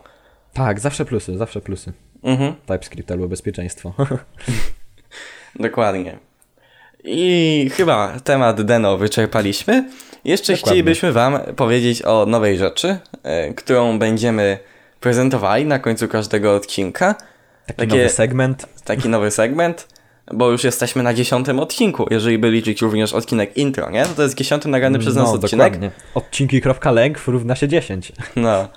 Tak, 0.54 0.80
zawsze 0.80 1.06
plusy, 1.06 1.38
zawsze 1.38 1.62
plusy. 1.62 1.94
Mhm, 2.24 2.56
TypeScript 2.66 3.12
albo 3.12 3.28
bezpieczeństwo. 3.28 3.94
dokładnie. 5.56 6.29
I 7.04 7.70
chyba 7.74 8.14
temat 8.24 8.62
Deno 8.62 8.98
wyczerpaliśmy. 8.98 9.90
Jeszcze 10.26 10.54
Dokładnie. 10.54 10.72
chcielibyśmy 10.72 11.12
Wam 11.12 11.40
powiedzieć 11.56 12.02
o 12.06 12.26
nowej 12.26 12.58
rzeczy, 12.58 12.98
e, 13.24 13.54
którą 13.54 14.00
będziemy 14.00 14.58
prezentowali 15.00 15.66
na 15.66 15.80
końcu 15.80 16.08
każdego 16.08 16.56
odcinka. 16.56 17.16
Taki 17.66 17.78
Takie- 17.78 17.96
nowy 17.98 18.10
segment. 18.10 18.66
taki 18.86 19.10
nowy 19.10 19.32
segment, 19.32 19.88
bo 20.34 20.52
już 20.52 20.64
jesteśmy 20.64 21.04
na 21.04 21.14
dziesiątym 21.14 21.60
odcinku, 21.60 22.06
jeżeli 22.12 22.38
by 22.38 22.52
liczyć 22.52 22.82
również 22.82 23.14
odcinek 23.14 23.58
intro, 23.58 23.90
nie? 23.90 24.02
No 24.02 24.08
to 24.16 24.24
jest 24.24 24.36
dziesiąty 24.36 24.70
nagrany 24.70 25.00
przez 25.00 25.16
nas 25.16 25.28
no, 25.28 25.34
odcinek. 25.34 25.66
dokładnie. 25.66 25.92
Odcinki.length 26.16 27.28
równa 27.28 27.56
się 27.56 27.68
10. 27.68 28.12
No, 28.36 28.68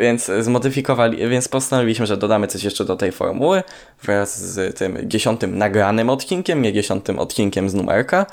więc 0.00 0.30
zmodyfikowali, 0.40 1.28
więc 1.28 1.48
postanowiliśmy, 1.48 2.06
że 2.06 2.16
dodamy 2.16 2.46
coś 2.46 2.64
jeszcze 2.64 2.84
do 2.84 2.96
tej 2.96 3.12
formuły 3.12 3.62
wraz 4.02 4.40
z 4.40 4.78
tym 4.78 4.98
dziesiątym 5.02 5.58
nagranym 5.58 6.10
odcinkiem, 6.10 6.62
nie 6.62 6.72
dziesiątym 6.72 7.18
odcinkiem 7.18 7.70
z 7.70 7.74
numerka. 7.74 8.26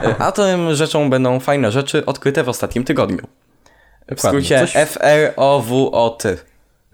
E, 0.00 0.14
A 0.18 0.32
tym 0.32 0.74
rzeczą 0.74 1.10
będą 1.10 1.40
fajne 1.40 1.72
rzeczy 1.72 2.06
odkryte 2.06 2.44
w 2.44 2.48
ostatnim 2.48 2.84
tygodniu. 2.84 3.26
W 4.16 4.20
skrócie 4.20 4.60
Coś- 4.60 4.76
F-R-O-W-O-T. 4.76 6.36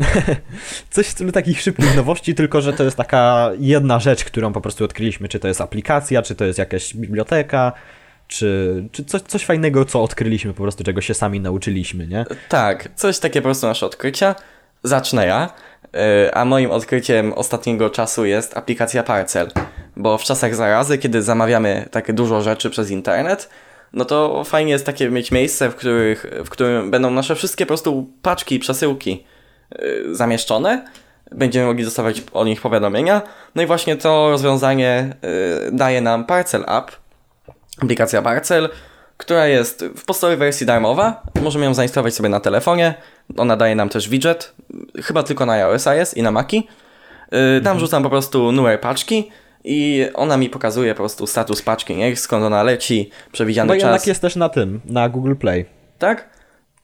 Coś 0.90 1.06
w 1.06 1.10
stylu 1.10 1.32
takich 1.32 1.60
szybkich 1.60 1.96
nowości, 1.96 2.34
tylko 2.34 2.60
że 2.60 2.72
to 2.72 2.84
jest 2.84 2.96
taka 2.96 3.50
jedna 3.58 3.98
rzecz, 3.98 4.24
którą 4.24 4.52
po 4.52 4.60
prostu 4.60 4.84
odkryliśmy. 4.84 5.28
Czy 5.28 5.38
to 5.38 5.48
jest 5.48 5.60
aplikacja, 5.60 6.22
czy 6.22 6.34
to 6.34 6.44
jest 6.44 6.58
jakaś 6.58 6.94
biblioteka, 6.94 7.72
czy, 8.31 8.85
czy 8.93 9.05
coś, 9.05 9.23
coś 9.23 9.45
fajnego, 9.45 9.85
co 9.85 10.03
odkryliśmy 10.03 10.55
po 10.55 10.62
prostu, 10.62 10.85
czego 10.85 11.01
się 11.01 11.14
sami 11.14 11.40
nauczyliśmy, 11.40 12.07
nie? 12.07 12.25
Tak, 12.49 12.88
coś 12.95 13.19
takie 13.19 13.40
po 13.40 13.45
prostu 13.45 13.66
nasze 13.66 13.87
odkrycia. 13.87 14.35
Zacznę 14.83 15.27
ja. 15.27 15.51
Yy, 15.93 16.35
A 16.35 16.45
moim 16.45 16.71
odkryciem 16.71 17.33
ostatniego 17.33 17.90
czasu 17.90 18.25
jest 18.25 18.57
aplikacja 18.57 19.03
Parcel. 19.03 19.51
Bo 19.97 20.19
w 20.19 20.23
czasach 20.23 20.55
zarazy, 20.55 20.99
kiedy 20.99 21.23
zamawiamy 21.23 21.88
takie 21.90 22.12
dużo 22.12 22.43
rzeczy 22.43 22.71
przez 22.71 22.90
internet, 22.90 23.49
no 23.93 24.05
to 24.05 24.45
fajnie 24.45 24.73
jest 24.73 24.87
takie 24.87 25.11
mieć 25.11 25.31
miejsce, 25.31 25.71
w, 25.71 25.75
których, 25.75 26.27
w 26.45 26.49
którym 26.49 26.90
będą 26.90 27.11
nasze 27.11 27.35
wszystkie 27.35 27.64
po 27.64 27.69
prostu 27.69 28.11
paczki, 28.23 28.59
przesyłki 28.59 29.25
yy, 29.79 30.14
zamieszczone. 30.14 30.85
Będziemy 31.31 31.66
mogli 31.66 31.85
dostawać 31.85 32.23
o 32.33 32.45
nich 32.45 32.61
powiadomienia. 32.61 33.23
No 33.55 33.62
i 33.62 33.66
właśnie 33.66 33.97
to 33.97 34.31
rozwiązanie 34.31 35.14
yy, 35.23 35.73
daje 35.73 36.01
nam 36.01 36.25
Parcel 36.25 36.64
App, 36.69 36.90
aplikacja 37.83 38.23
Parcel, 38.23 38.69
która 39.16 39.47
jest 39.47 39.85
w 39.97 40.05
podstawowej 40.05 40.37
wersji 40.38 40.66
darmowa. 40.66 41.23
Możemy 41.43 41.64
ją 41.64 41.75
zainstalować 41.75 42.14
sobie 42.14 42.29
na 42.29 42.40
telefonie. 42.40 42.95
Ona 43.37 43.57
daje 43.57 43.75
nam 43.75 43.88
też 43.88 44.09
widget, 44.09 44.55
chyba 45.03 45.23
tylko 45.23 45.47
na 45.47 45.53
iOS-a 45.53 45.95
jest 45.95 46.16
i 46.16 46.23
na 46.23 46.31
Maci. 46.31 46.69
Yy, 47.33 47.61
Tam 47.64 47.79
rzucam 47.81 48.03
po 48.03 48.11
prostu 48.11 48.53
numer 48.53 48.81
paczki 48.81 49.31
i 49.64 50.07
ona 50.14 50.37
mi 50.37 50.51
pokazuje 50.51 50.95
po 50.95 50.99
prostu 50.99 51.27
status 51.27 51.62
paczki, 51.62 51.97
nie? 51.97 52.16
skąd 52.16 52.45
ona 52.45 52.62
leci, 52.62 53.11
przewidziany 53.33 53.69
Bo 53.69 53.75
czas. 53.75 53.83
jednak 53.83 54.07
jest 54.07 54.23
też 54.23 54.37
na 54.37 54.49
tym, 54.49 54.81
na 54.85 55.09
Google 55.09 55.35
Play. 55.35 55.64
Tak? 55.99 56.29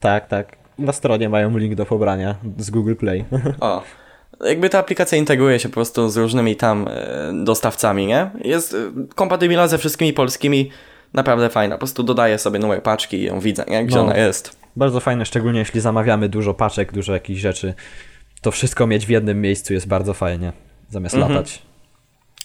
Tak, 0.00 0.28
tak. 0.28 0.56
Na 0.78 0.92
stronie 0.92 1.28
mają 1.28 1.58
link 1.58 1.74
do 1.74 1.86
pobrania 1.86 2.34
z 2.58 2.70
Google 2.70 2.94
Play. 2.94 3.24
O. 3.60 3.82
Jakby 4.44 4.70
ta 4.70 4.78
aplikacja 4.78 5.18
integruje 5.18 5.58
się 5.58 5.68
po 5.68 5.74
prostu 5.74 6.08
z 6.08 6.16
różnymi 6.16 6.56
tam 6.56 6.88
e, 6.88 7.32
dostawcami, 7.44 8.06
nie? 8.06 8.30
Jest 8.44 8.74
e, 8.74 8.76
kompatybilna 9.14 9.68
ze 9.68 9.78
wszystkimi 9.78 10.12
polskimi, 10.12 10.70
naprawdę 11.12 11.48
fajna. 11.48 11.74
Po 11.74 11.78
prostu 11.78 12.02
dodaję 12.02 12.38
sobie 12.38 12.58
numer 12.58 12.82
paczki 12.82 13.16
i 13.16 13.22
ją 13.24 13.40
widzę, 13.40 13.64
nie? 13.68 13.84
Gdzie 13.84 13.96
No. 13.96 14.02
ona 14.02 14.16
jest. 14.16 14.56
Bardzo 14.76 15.00
fajne, 15.00 15.26
szczególnie 15.26 15.58
jeśli 15.58 15.80
zamawiamy 15.80 16.28
dużo 16.28 16.54
paczek, 16.54 16.92
dużo 16.92 17.12
jakichś 17.12 17.40
rzeczy. 17.40 17.74
To 18.40 18.50
wszystko 18.50 18.86
mieć 18.86 19.06
w 19.06 19.08
jednym 19.08 19.40
miejscu 19.40 19.72
jest 19.74 19.88
bardzo 19.88 20.14
fajnie, 20.14 20.52
zamiast 20.90 21.14
Mhm. 21.14 21.32
latać. 21.34 21.62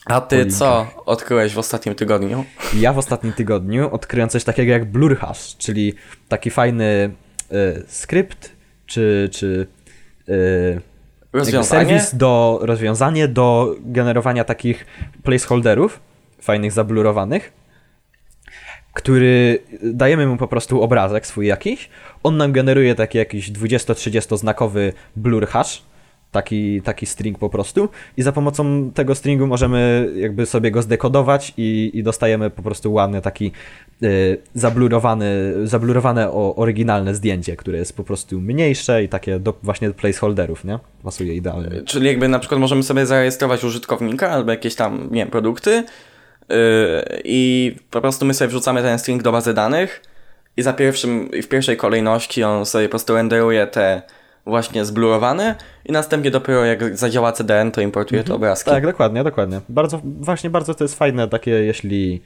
A 0.05 0.21
ty 0.21 0.45
co 0.45 0.87
odkryłeś 1.05 1.53
w 1.53 1.57
ostatnim 1.59 1.95
tygodniu? 1.95 2.45
Ja 2.79 2.93
w 2.93 2.97
ostatnim 2.97 3.33
tygodniu 3.33 3.93
odkryłem 3.93 4.29
coś 4.29 4.43
takiego 4.43 4.71
jak 4.71 4.91
Blurhash, 4.91 5.57
czyli 5.57 5.93
taki 6.29 6.49
fajny 6.49 7.11
y, 7.51 7.83
skrypt, 7.87 8.51
czy, 8.85 9.29
czy 9.31 9.67
y, 10.29 10.81
Rozwiązanie? 11.33 11.85
serwis 11.87 12.15
do 12.15 12.59
rozwiązanie 12.61 13.27
do 13.27 13.75
generowania 13.79 14.43
takich 14.43 14.85
placeholderów, 15.23 15.99
fajnych 16.41 16.71
zablurowanych, 16.71 17.53
który 18.93 19.59
dajemy 19.83 20.27
mu 20.27 20.37
po 20.37 20.47
prostu 20.47 20.81
obrazek 20.81 21.27
swój 21.27 21.47
jakiś, 21.47 21.89
on 22.23 22.37
nam 22.37 22.51
generuje 22.51 22.95
taki 22.95 23.17
jakiś 23.17 23.51
20-30 23.51 24.37
znakowy 24.37 24.93
blur 25.15 25.47
hash, 25.47 25.83
taki, 26.31 26.81
taki 26.81 27.05
string 27.05 27.39
po 27.39 27.49
prostu 27.49 27.89
i 28.17 28.21
za 28.21 28.31
pomocą 28.31 28.91
tego 28.91 29.15
stringu 29.15 29.47
możemy 29.47 30.09
jakby 30.15 30.45
sobie 30.45 30.71
go 30.71 30.81
zdekodować 30.81 31.53
i, 31.57 31.91
i 31.93 32.03
dostajemy 32.03 32.49
po 32.49 32.61
prostu 32.61 32.93
ładny 32.93 33.21
taki 33.21 33.51
y, 34.03 34.37
zablurowany, 34.53 35.53
zablurowane 35.63 36.31
o, 36.31 36.55
oryginalne 36.55 37.15
zdjęcie, 37.15 37.55
które 37.55 37.77
jest 37.77 37.97
po 37.97 38.03
prostu 38.03 38.41
mniejsze 38.41 39.03
i 39.03 39.09
takie 39.09 39.39
do 39.39 39.53
właśnie 39.63 39.91
placeholderów, 39.91 40.63
nie? 40.65 40.79
Pasuje 41.03 41.35
idealnie. 41.35 41.81
Czyli 41.85 42.07
jakby 42.07 42.27
na 42.27 42.39
przykład 42.39 42.61
możemy 42.61 42.83
sobie 42.83 43.05
zarejestrować 43.05 43.63
użytkownika 43.63 44.29
albo 44.29 44.51
jakieś 44.51 44.75
tam, 44.75 45.03
nie 45.11 45.21
wiem, 45.21 45.27
produkty 45.27 45.71
yy, 46.49 46.55
i 47.23 47.75
po 47.91 48.01
prostu 48.01 48.25
my 48.25 48.33
sobie 48.33 48.47
wrzucamy 48.47 48.81
ten 48.81 48.99
string 48.99 49.23
do 49.23 49.31
bazy 49.31 49.53
danych 49.53 50.01
i 50.57 50.61
za 50.61 50.73
pierwszym, 50.73 51.29
w 51.43 51.47
pierwszej 51.47 51.77
kolejności 51.77 52.43
on 52.43 52.65
sobie 52.65 52.85
po 52.85 52.89
prostu 52.89 53.13
renderuje 53.13 53.67
te 53.67 54.01
właśnie 54.45 54.85
zblurowane 54.85 55.55
i 55.85 55.91
następnie 55.91 56.31
dopiero 56.31 56.65
jak 56.65 56.97
zadziała 56.97 57.31
CDN, 57.31 57.71
to 57.71 57.81
importuje 57.81 58.23
te 58.23 58.33
obrazki. 58.33 58.69
Tak, 58.69 58.85
dokładnie, 58.85 59.23
dokładnie. 59.23 59.61
Bardzo, 59.69 60.01
właśnie 60.03 60.49
bardzo 60.49 60.73
to 60.73 60.83
jest 60.83 60.95
fajne 60.95 61.27
takie, 61.27 61.51
jeśli 61.51 62.21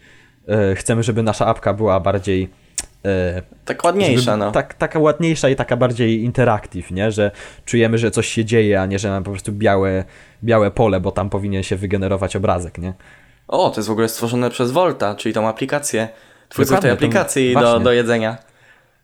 e, 0.47 0.75
chcemy, 0.75 1.04
żeby 1.04 1.23
nasza 1.23 1.45
apka 1.45 1.73
była 1.73 1.99
bardziej 1.99 2.49
e, 3.06 3.41
Tak 3.65 3.84
ładniejsza, 3.84 4.21
żeby, 4.21 4.38
no. 4.38 4.51
tak, 4.51 4.73
taka 4.73 4.99
ładniejsza 4.99 5.49
i 5.49 5.56
taka 5.56 5.78
bardziej 5.78 6.23
interactive, 6.23 6.91
nie? 6.91 7.12
Że 7.12 7.32
czujemy, 7.65 7.97
że 7.97 8.12
coś 8.12 8.28
się 8.28 8.45
dzieje, 8.45 8.82
a 8.82 8.86
nie, 8.86 8.99
że 8.99 9.10
mam 9.10 9.23
po 9.23 9.32
prostu 9.32 9.51
białe, 9.51 10.04
białe 10.43 10.71
pole, 10.71 10.99
bo 10.99 11.12
tam 11.12 11.30
powinien 11.30 11.63
się 11.63 11.75
wygenerować 11.75 12.36
obrazek, 12.36 12.78
nie? 12.78 12.93
O, 13.47 13.69
to 13.69 13.80
jest 13.80 13.88
w 13.88 13.91
ogóle 13.91 14.10
stworzone 14.10 14.49
przez 14.49 14.71
Volta, 14.71 15.15
czyli 15.15 15.34
tą 15.34 15.47
aplikację. 15.47 16.08
Twórców 16.49 16.80
tej 16.80 16.91
aplikacji 16.91 17.54
do, 17.54 17.80
do 17.80 17.91
jedzenia. 17.91 18.38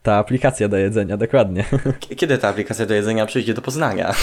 Ta 0.03 0.15
aplikacja 0.15 0.67
do 0.67 0.77
jedzenia, 0.77 1.17
dokładnie. 1.17 1.65
Kiedy 2.17 2.37
ta 2.37 2.47
aplikacja 2.49 2.85
do 2.85 2.93
jedzenia 2.93 3.25
przyjdzie 3.25 3.53
do 3.53 3.61
Poznania? 3.61 4.13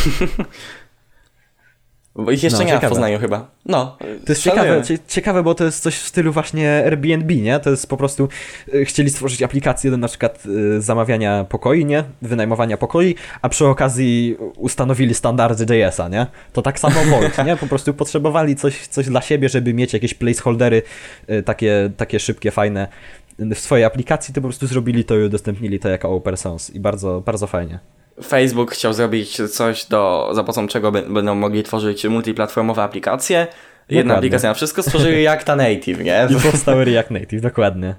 Bo 2.19 2.31
ich 2.31 2.43
jeszcze 2.43 2.59
No, 2.59 2.65
nie 2.65 2.73
ma 2.73 2.79
w 2.79 2.81
ciekawe. 2.81 2.95
Poznaniu 2.95 3.19
chyba. 3.19 3.51
No. 3.67 3.97
To 4.01 4.33
jest 4.33 4.43
ciekawe, 4.43 4.83
cie- 4.83 4.99
ciekawe, 5.09 5.43
bo 5.43 5.55
to 5.55 5.65
jest 5.65 5.83
coś 5.83 5.95
w 5.97 6.07
stylu 6.07 6.33
właśnie 6.33 6.83
Airbnb, 6.87 7.35
nie? 7.35 7.61
To 7.61 7.71
jest 7.71 7.87
po 7.89 7.97
prostu, 7.97 8.29
y, 8.75 8.85
chcieli 8.85 9.11
stworzyć 9.11 9.43
aplikację 9.43 9.91
do 9.91 9.97
na 9.97 10.09
przykład 10.09 10.43
y, 10.47 10.81
zamawiania 10.83 11.45
pokoi, 11.49 11.85
nie? 11.85 12.05
Wynajmowania 12.23 12.77
pokoi, 12.77 13.15
a 13.43 13.49
przy 13.49 13.67
okazji 13.67 14.37
ustanowili 14.57 15.15
standardy 15.15 15.77
JS-a, 15.77 16.09
nie? 16.09 16.27
To 16.53 16.63
tak 16.63 16.79
samo 16.81 17.05
Volt, 17.05 17.47
nie? 17.47 17.57
Po 17.57 17.67
prostu 17.67 17.95
potrzebowali 17.95 18.57
coś, 18.57 18.87
coś 18.87 19.07
dla 19.07 19.21
siebie, 19.23 19.49
żeby 19.49 19.75
mieć 19.75 19.93
jakieś 19.93 20.15
placeholdery 20.15 20.83
y, 21.31 21.43
takie, 21.43 21.91
takie 21.97 22.21
szybkie, 22.21 22.51
fajne 22.51 22.89
w 23.39 23.59
swojej 23.59 23.85
aplikacji, 23.85 24.35
to 24.35 24.41
po 24.41 24.49
prostu 24.49 24.67
zrobili 24.67 25.05
to 25.05 25.15
i 25.17 25.25
udostępnili 25.25 25.79
to 25.81 25.89
jako 25.89 26.09
open 26.11 26.37
source 26.37 26.73
i 26.73 26.81
bardzo, 26.81 27.21
bardzo 27.27 27.47
fajnie. 27.47 27.79
Facebook 28.25 28.73
chciał 28.73 28.93
zrobić 28.93 29.41
coś, 29.53 29.85
do, 29.85 30.31
za 30.35 30.43
pomocą 30.45 30.69
czego 30.69 30.93
będą 30.93 31.35
mogli 31.35 31.63
tworzyć 31.63 32.05
multiplatformowe 32.05 32.83
aplikacje. 32.83 33.39
Jedna 33.39 34.03
Dokładnie. 34.03 34.17
aplikacja 34.19 34.51
na 34.51 34.55
wszystko, 34.55 34.83
stworzyli 34.83 35.25
Reacta 35.25 35.57
Native, 35.57 36.05
nie? 36.05 36.29
I 36.31 36.51
powstały 36.51 36.85
React 36.85 37.11
Native, 37.11 37.41
dokładnie. 37.43 37.95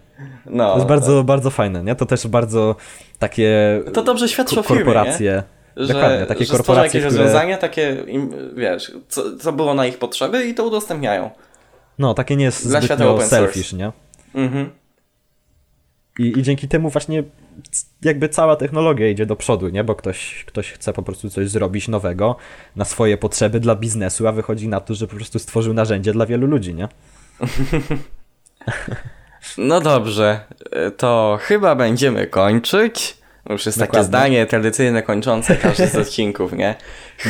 No, 0.45 0.69
To 0.71 0.75
jest 0.75 0.87
bardzo, 0.87 1.23
bardzo 1.23 1.49
fajne, 1.49 1.83
nie? 1.83 1.95
To 1.95 2.05
też 2.05 2.27
bardzo 2.27 2.75
takie 3.19 3.81
To 3.93 4.03
dobrze 4.03 4.29
świadczy 4.29 4.55
ko- 4.55 4.63
firmie, 4.63 4.83
korporacje. 4.83 5.43
Że, 5.77 5.93
Dokładnie, 5.93 6.25
takie 6.25 6.45
że 6.45 6.51
korporacje, 6.51 6.99
jakieś 6.99 7.01
które... 7.11 7.23
rozwiązania, 7.23 7.57
takie, 7.57 7.97
im, 8.07 8.33
wiesz, 8.55 8.91
co, 9.07 9.37
co 9.37 9.51
było 9.53 9.73
na 9.73 9.85
ich 9.85 9.97
potrzeby 9.97 10.45
i 10.45 10.53
to 10.53 10.63
udostępniają. 10.65 11.29
No, 11.99 12.13
takie 12.13 12.35
nie 12.35 12.45
jest 12.45 12.67
Dla 12.67 12.81
zbytnio 12.81 13.21
selfish, 13.21 13.73
nie? 13.73 13.91
Mhm. 14.35 14.69
I, 16.19 16.39
I 16.39 16.43
dzięki 16.43 16.67
temu 16.67 16.89
właśnie 16.89 17.23
jakby 18.01 18.29
cała 18.29 18.55
technologia 18.55 19.09
idzie 19.09 19.25
do 19.25 19.35
przodu, 19.35 19.69
nie? 19.69 19.83
Bo 19.83 19.95
ktoś, 19.95 20.43
ktoś 20.47 20.71
chce 20.71 20.93
po 20.93 21.03
prostu 21.03 21.29
coś 21.29 21.49
zrobić 21.49 21.87
nowego 21.87 22.35
na 22.75 22.85
swoje 22.85 23.17
potrzeby 23.17 23.59
dla 23.59 23.75
biznesu, 23.75 24.27
a 24.27 24.31
wychodzi 24.31 24.67
na 24.67 24.79
to, 24.79 24.95
że 24.95 25.07
po 25.07 25.15
prostu 25.15 25.39
stworzył 25.39 25.73
narzędzie 25.73 26.13
dla 26.13 26.25
wielu 26.25 26.47
ludzi, 26.47 26.73
nie? 26.73 26.87
No 29.57 29.81
dobrze, 29.81 30.39
to 30.97 31.39
chyba 31.41 31.75
będziemy 31.75 32.27
kończyć. 32.27 33.17
Już 33.49 33.65
jest 33.65 33.77
takie 33.77 33.87
Dokładnie. 33.87 34.07
zdanie 34.07 34.45
tradycyjne 34.45 35.03
kończące 35.03 35.55
każdy 35.55 35.87
z 35.87 35.95
odcinków, 36.07 36.53
nie? 36.53 36.75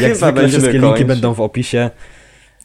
Jak 0.02 0.15
zwykle 0.15 0.47
wszystkie 0.47 0.80
linki 0.80 1.06
będą 1.06 1.34
w 1.34 1.41
opisie. 1.41 1.89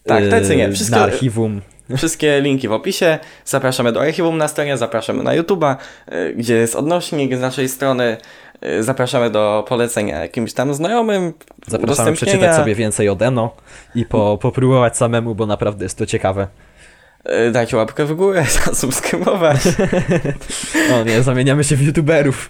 Tak, 0.03 0.23
tradycyjnie. 0.23 0.71
Wszystko- 0.71 0.95
Na 0.97 1.03
archiwum. 1.03 1.61
Wszystkie 1.97 2.41
linki 2.41 2.67
w 2.67 2.71
opisie. 2.71 3.19
Zapraszamy 3.45 3.91
do 3.91 4.01
archiwum 4.01 4.37
na 4.37 4.47
stronie, 4.47 4.77
zapraszamy 4.77 5.23
na 5.23 5.31
YouTube'a, 5.31 5.75
y, 6.13 6.33
gdzie 6.37 6.55
jest 6.55 6.75
odnośnik 6.75 7.35
z 7.37 7.39
naszej 7.39 7.69
strony. 7.69 8.17
y, 8.65 8.83
Zapraszamy 8.83 9.29
do 9.29 9.65
polecenia 9.67 10.19
jakimś 10.21 10.53
tam 10.53 10.73
znajomym. 10.73 11.33
Zapraszamy 11.67 12.13
przeczytać 12.13 12.55
sobie 12.55 12.75
więcej 12.75 13.09
o 13.09 13.15
Deno 13.15 13.55
i 13.95 14.05
po, 14.05 14.37
popróbować 14.41 14.97
samemu, 14.97 15.35
bo 15.35 15.45
naprawdę 15.45 15.85
jest 15.85 15.97
to 15.97 16.05
ciekawe. 16.05 16.47
Y, 17.47 17.51
Dajcie 17.51 17.77
łapkę 17.77 18.05
w 18.05 18.13
górę, 18.13 18.45
zasubskrybować. 18.65 19.57
O 20.93 21.03
nie, 21.03 21.23
zamieniamy 21.23 21.63
się 21.63 21.75
w 21.75 21.81
youtuberów. 21.81 22.49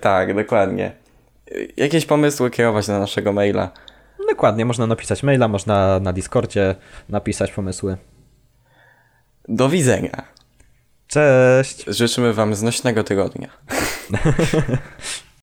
Tak, 0.00 0.34
dokładnie. 0.34 0.92
Jakieś 1.76 2.06
pomysły 2.06 2.50
kierować 2.50 2.88
na 2.88 2.98
naszego 2.98 3.32
maila. 3.32 3.70
Dokładnie, 4.32 4.64
można 4.64 4.86
napisać 4.86 5.22
maila, 5.22 5.48
można 5.48 6.00
na 6.00 6.12
Discordzie 6.12 6.74
napisać 7.08 7.52
pomysły. 7.52 7.96
Do 9.48 9.68
widzenia. 9.68 10.22
Cześć! 11.06 11.84
Życzymy 11.86 12.32
Wam 12.32 12.54
znośnego 12.54 13.04
tygodnia. 13.04 13.48